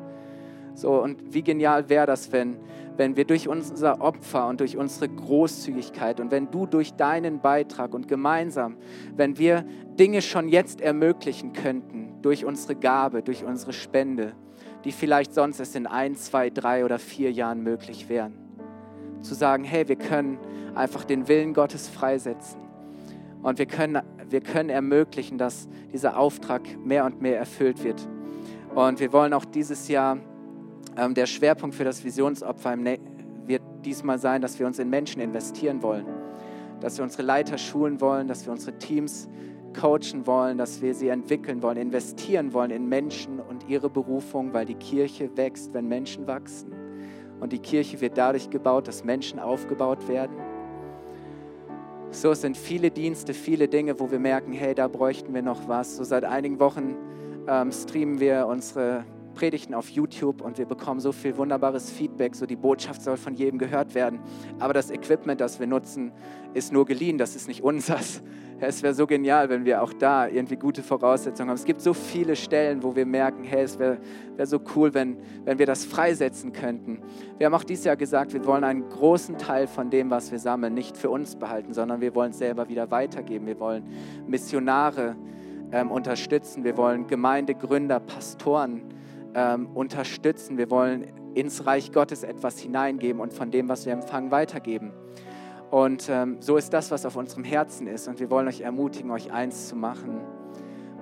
[0.74, 2.59] So, und wie genial wäre das, wenn,
[2.98, 7.94] wenn wir durch unser Opfer und durch unsere Großzügigkeit und wenn du durch deinen Beitrag
[7.94, 8.76] und gemeinsam,
[9.16, 9.64] wenn wir
[9.98, 14.34] Dinge schon jetzt ermöglichen könnten, durch unsere Gabe, durch unsere Spende,
[14.87, 18.34] die vielleicht sonst erst in ein, zwei, drei oder vier Jahren möglich wären.
[19.20, 20.39] Zu sagen, hey, wir können
[20.76, 22.61] einfach den Willen Gottes freisetzen.
[23.43, 28.01] Und wir können, wir können ermöglichen, dass dieser Auftrag mehr und mehr erfüllt wird.
[28.76, 30.18] Und wir wollen auch dieses Jahr,
[30.97, 32.76] ähm, der Schwerpunkt für das Visionsopfer
[33.45, 36.07] wird diesmal sein, dass wir uns in Menschen investieren wollen.
[36.78, 39.28] Dass wir unsere Leiter schulen wollen, dass wir unsere Teams
[39.76, 44.64] coachen wollen, dass wir sie entwickeln wollen, investieren wollen in Menschen und ihre Berufung, weil
[44.64, 46.72] die Kirche wächst, wenn Menschen wachsen.
[47.38, 50.36] Und die Kirche wird dadurch gebaut, dass Menschen aufgebaut werden.
[52.10, 55.96] So sind viele Dienste, viele Dinge, wo wir merken, hey, da bräuchten wir noch was.
[55.96, 56.96] So seit einigen Wochen
[57.46, 59.04] ähm, streamen wir unsere
[59.37, 62.34] Predigten auf YouTube und wir bekommen so viel wunderbares Feedback.
[62.34, 64.18] So die Botschaft soll von jedem gehört werden.
[64.59, 66.11] Aber das Equipment, das wir nutzen,
[66.55, 67.18] ist nur geliehen.
[67.18, 68.22] Das ist nicht unseres.
[68.59, 71.57] Es wäre so genial, wenn wir auch da irgendwie gute Voraussetzungen haben.
[71.57, 73.99] Es gibt so viele Stellen, wo wir merken, hey, es wäre
[74.34, 77.03] wär so cool, wenn, wenn wir das freisetzen könnten.
[77.37, 80.39] Wir haben auch dieses Jahr gesagt, wir wollen einen großen Teil von dem, was wir
[80.39, 83.47] sammeln, nicht für uns behalten, sondern wir wollen es selber wieder weitergeben.
[83.47, 83.84] Wir wollen
[84.26, 85.16] Missionare
[85.70, 86.64] ähm, unterstützen.
[86.64, 88.80] Wir wollen Gemeindegründer, Pastoren
[89.34, 90.58] ähm, unterstützen.
[90.58, 91.04] Wir wollen
[91.34, 94.92] ins Reich Gottes etwas hineingeben und von dem, was wir empfangen, weitergeben.
[95.70, 98.08] Und ähm, so ist das, was auf unserem Herzen ist.
[98.08, 100.20] Und wir wollen euch ermutigen, euch eins zu machen.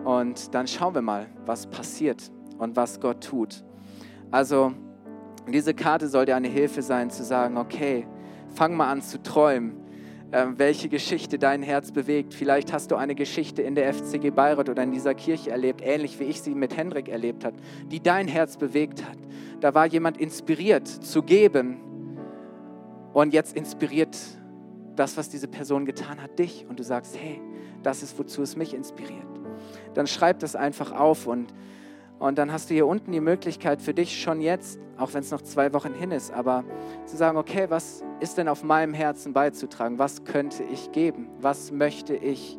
[0.05, 3.65] Und dann schauen wir mal, was passiert und was Gott tut.
[4.31, 4.73] Also
[5.53, 8.07] diese Karte soll dir eine Hilfe sein, zu sagen, okay,
[8.55, 9.75] fang mal an zu träumen,
[10.57, 12.35] welche Geschichte dein Herz bewegt.
[12.35, 16.19] Vielleicht hast du eine Geschichte in der FCG Bayreuth oder in dieser Kirche erlebt, ähnlich
[16.19, 17.57] wie ich sie mit Hendrik erlebt habe,
[17.87, 19.17] die dein Herz bewegt hat.
[19.61, 21.77] Da war jemand inspiriert zu geben
[23.13, 24.17] und jetzt inspiriert
[24.97, 27.41] das, was diese Person getan hat, dich und du sagst, hey,
[27.85, 29.23] das ist, wozu es mich inspiriert.
[29.95, 31.55] Dann schreib das einfach auf und,
[32.25, 35.31] und dann hast du hier unten die Möglichkeit für dich schon jetzt, auch wenn es
[35.31, 36.65] noch zwei Wochen hin ist, aber
[37.05, 39.99] zu sagen, okay, was ist denn auf meinem Herzen beizutragen?
[39.99, 41.29] Was könnte ich geben?
[41.43, 42.59] Was möchte ich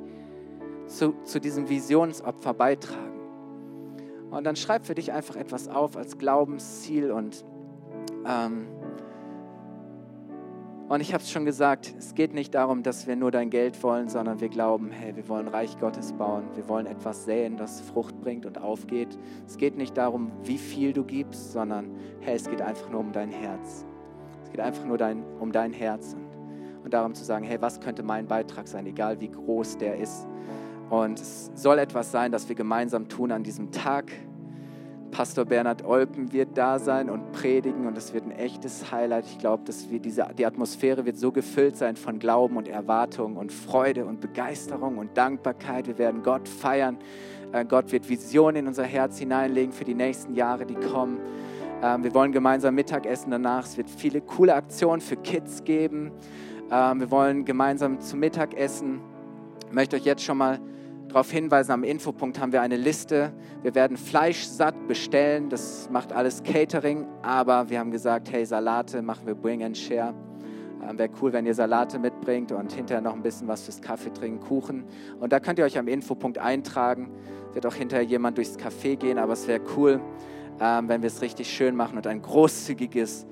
[0.86, 3.20] zu, zu diesem Visionsopfer beitragen?
[4.30, 7.44] Und dann schreib für dich einfach etwas auf als Glaubensziel und
[8.28, 8.68] ähm,
[10.88, 13.82] und ich habe es schon gesagt, es geht nicht darum, dass wir nur dein Geld
[13.82, 16.44] wollen, sondern wir glauben, hey, wir wollen Reich Gottes bauen.
[16.54, 19.18] Wir wollen etwas säen, das Frucht bringt und aufgeht.
[19.48, 23.12] Es geht nicht darum, wie viel du gibst, sondern hey, es geht einfach nur um
[23.12, 23.84] dein Herz.
[24.44, 27.80] Es geht einfach nur dein, um dein Herz und, und darum zu sagen, hey, was
[27.80, 30.28] könnte mein Beitrag sein, egal wie groß der ist.
[30.92, 34.12] Und es soll etwas sein, das wir gemeinsam tun an diesem Tag,
[35.16, 39.26] Pastor Bernhard Olpen wird da sein und predigen und es wird ein echtes Highlight.
[39.26, 43.38] Ich glaube, dass wir diese, die Atmosphäre wird so gefüllt sein von Glauben und Erwartung
[43.38, 45.88] und Freude und Begeisterung und Dankbarkeit.
[45.88, 46.98] Wir werden Gott feiern.
[47.54, 51.22] Äh, Gott wird Visionen in unser Herz hineinlegen für die nächsten Jahre, die kommen.
[51.82, 53.64] Ähm, wir wollen gemeinsam Mittagessen danach.
[53.64, 56.12] Es wird viele coole Aktionen für Kids geben.
[56.70, 59.00] Ähm, wir wollen gemeinsam zu Mittag essen.
[59.66, 60.60] Ich möchte euch jetzt schon mal
[61.16, 63.32] darauf hinweisen, am Infopunkt haben wir eine Liste.
[63.64, 69.02] Wir werden Fleisch satt bestellen, das macht alles Catering, aber wir haben gesagt, hey, Salate
[69.02, 70.14] machen wir Bring and Share.
[70.84, 74.12] Ähm, Wäre cool, wenn ihr Salate mitbringt und hinterher noch ein bisschen was fürs Kaffee
[74.12, 74.84] trinken, Kuchen.
[75.22, 77.10] Und da könnt ihr euch am Infopunkt eintragen.
[77.54, 80.02] Wird auch hinterher jemand durchs Café gehen, aber es wäre cool,
[80.60, 83.26] ähm, wenn wir es richtig schön machen und ein großzügiges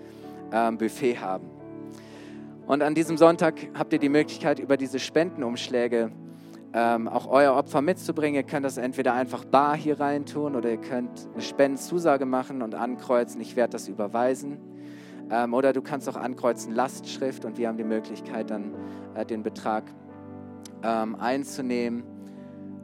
[0.54, 1.50] ähm, Buffet haben.
[2.66, 6.14] Und an diesem Sonntag habt ihr die Möglichkeit, über diese Spendenumschläge
[6.74, 8.36] ähm, auch euer Opfer mitzubringen.
[8.36, 12.62] Ihr könnt das entweder einfach bar hier rein tun oder ihr könnt eine Spendenzusage machen
[12.62, 14.58] und ankreuzen, ich werde das überweisen.
[15.30, 18.74] Ähm, oder du kannst auch ankreuzen Lastschrift und wir haben die Möglichkeit dann
[19.14, 19.84] äh, den Betrag
[20.82, 22.04] ähm, einzunehmen.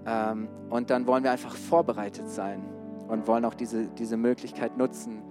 [0.05, 2.63] Ähm, und dann wollen wir einfach vorbereitet sein
[3.07, 5.23] und wollen auch diese, diese Möglichkeit nutzen.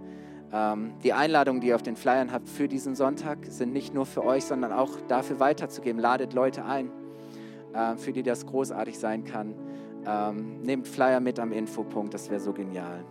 [0.53, 4.05] Ähm, die Einladungen, die ihr auf den Flyern habt für diesen Sonntag, sind nicht nur
[4.05, 6.01] für euch, sondern auch dafür weiterzugeben.
[6.01, 6.91] Ladet Leute ein
[7.97, 9.55] für die das großartig sein kann.
[10.07, 13.05] Ähm, nehmt Flyer mit am Infopunkt, das wäre so genial.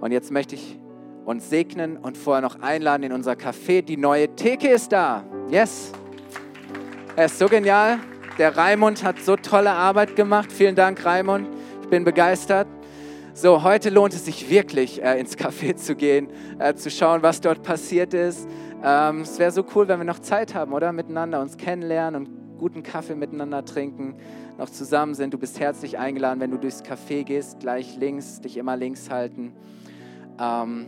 [0.00, 0.78] Und jetzt möchte ich
[1.24, 3.82] uns segnen und vorher noch einladen in unser Café.
[3.82, 5.24] Die neue Theke ist da.
[5.50, 5.92] Yes.
[7.16, 7.98] Er ist so genial.
[8.38, 10.52] Der Raimund hat so tolle Arbeit gemacht.
[10.52, 11.48] Vielen Dank, Raimund.
[11.82, 12.68] Ich bin begeistert.
[13.32, 17.40] So, heute lohnt es sich wirklich, äh, ins Café zu gehen, äh, zu schauen, was
[17.40, 18.48] dort passiert ist.
[18.82, 20.92] Ähm, es wäre so cool, wenn wir noch Zeit haben, oder?
[20.92, 24.14] Miteinander uns kennenlernen und guten Kaffee miteinander trinken,
[24.58, 25.34] noch zusammen sind.
[25.34, 29.52] Du bist herzlich eingeladen, wenn du durchs Café gehst, gleich links, dich immer links halten.
[30.40, 30.86] Ähm,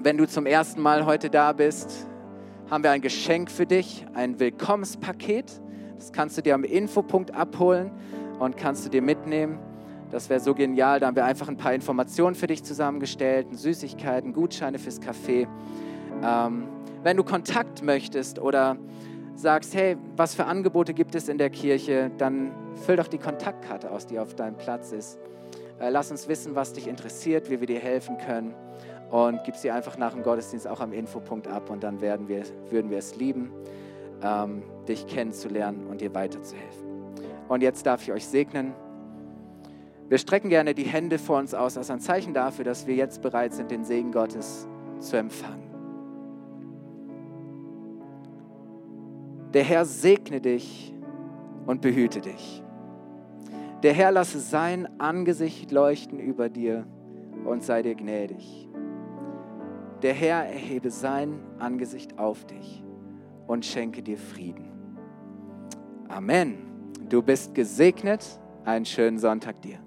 [0.00, 2.06] wenn du zum ersten Mal heute da bist,
[2.70, 5.60] haben wir ein Geschenk für dich, ein Willkommenspaket.
[5.96, 7.90] Das kannst du dir am Infopunkt abholen
[8.38, 9.58] und kannst du dir mitnehmen.
[10.10, 11.00] Das wäre so genial.
[11.00, 15.46] Da haben wir einfach ein paar Informationen für dich zusammengestellt, Süßigkeiten, Gutscheine fürs Café.
[16.22, 16.64] Ähm,
[17.02, 18.76] wenn du Kontakt möchtest oder
[19.34, 22.52] sagst, hey, was für Angebote gibt es in der Kirche, dann
[22.86, 25.18] füll doch die Kontaktkarte aus, die auf deinem Platz ist.
[25.80, 28.54] Äh, lass uns wissen, was dich interessiert, wie wir dir helfen können
[29.10, 32.44] und gib sie einfach nach dem Gottesdienst auch am Infopunkt ab und dann werden wir,
[32.70, 33.52] würden wir es lieben,
[34.22, 36.82] ähm, dich kennenzulernen und dir weiterzuhelfen.
[37.48, 38.72] Und jetzt darf ich euch segnen.
[40.08, 43.20] Wir strecken gerne die Hände vor uns aus als ein Zeichen dafür, dass wir jetzt
[43.20, 44.66] bereit sind, den Segen Gottes
[44.98, 45.71] zu empfangen.
[49.54, 50.94] Der Herr segne dich
[51.66, 52.62] und behüte dich.
[53.82, 56.86] Der Herr lasse sein Angesicht leuchten über dir
[57.44, 58.68] und sei dir gnädig.
[60.02, 62.82] Der Herr erhebe sein Angesicht auf dich
[63.46, 64.70] und schenke dir Frieden.
[66.08, 66.58] Amen.
[67.08, 68.38] Du bist gesegnet.
[68.64, 69.78] Einen schönen Sonntag dir.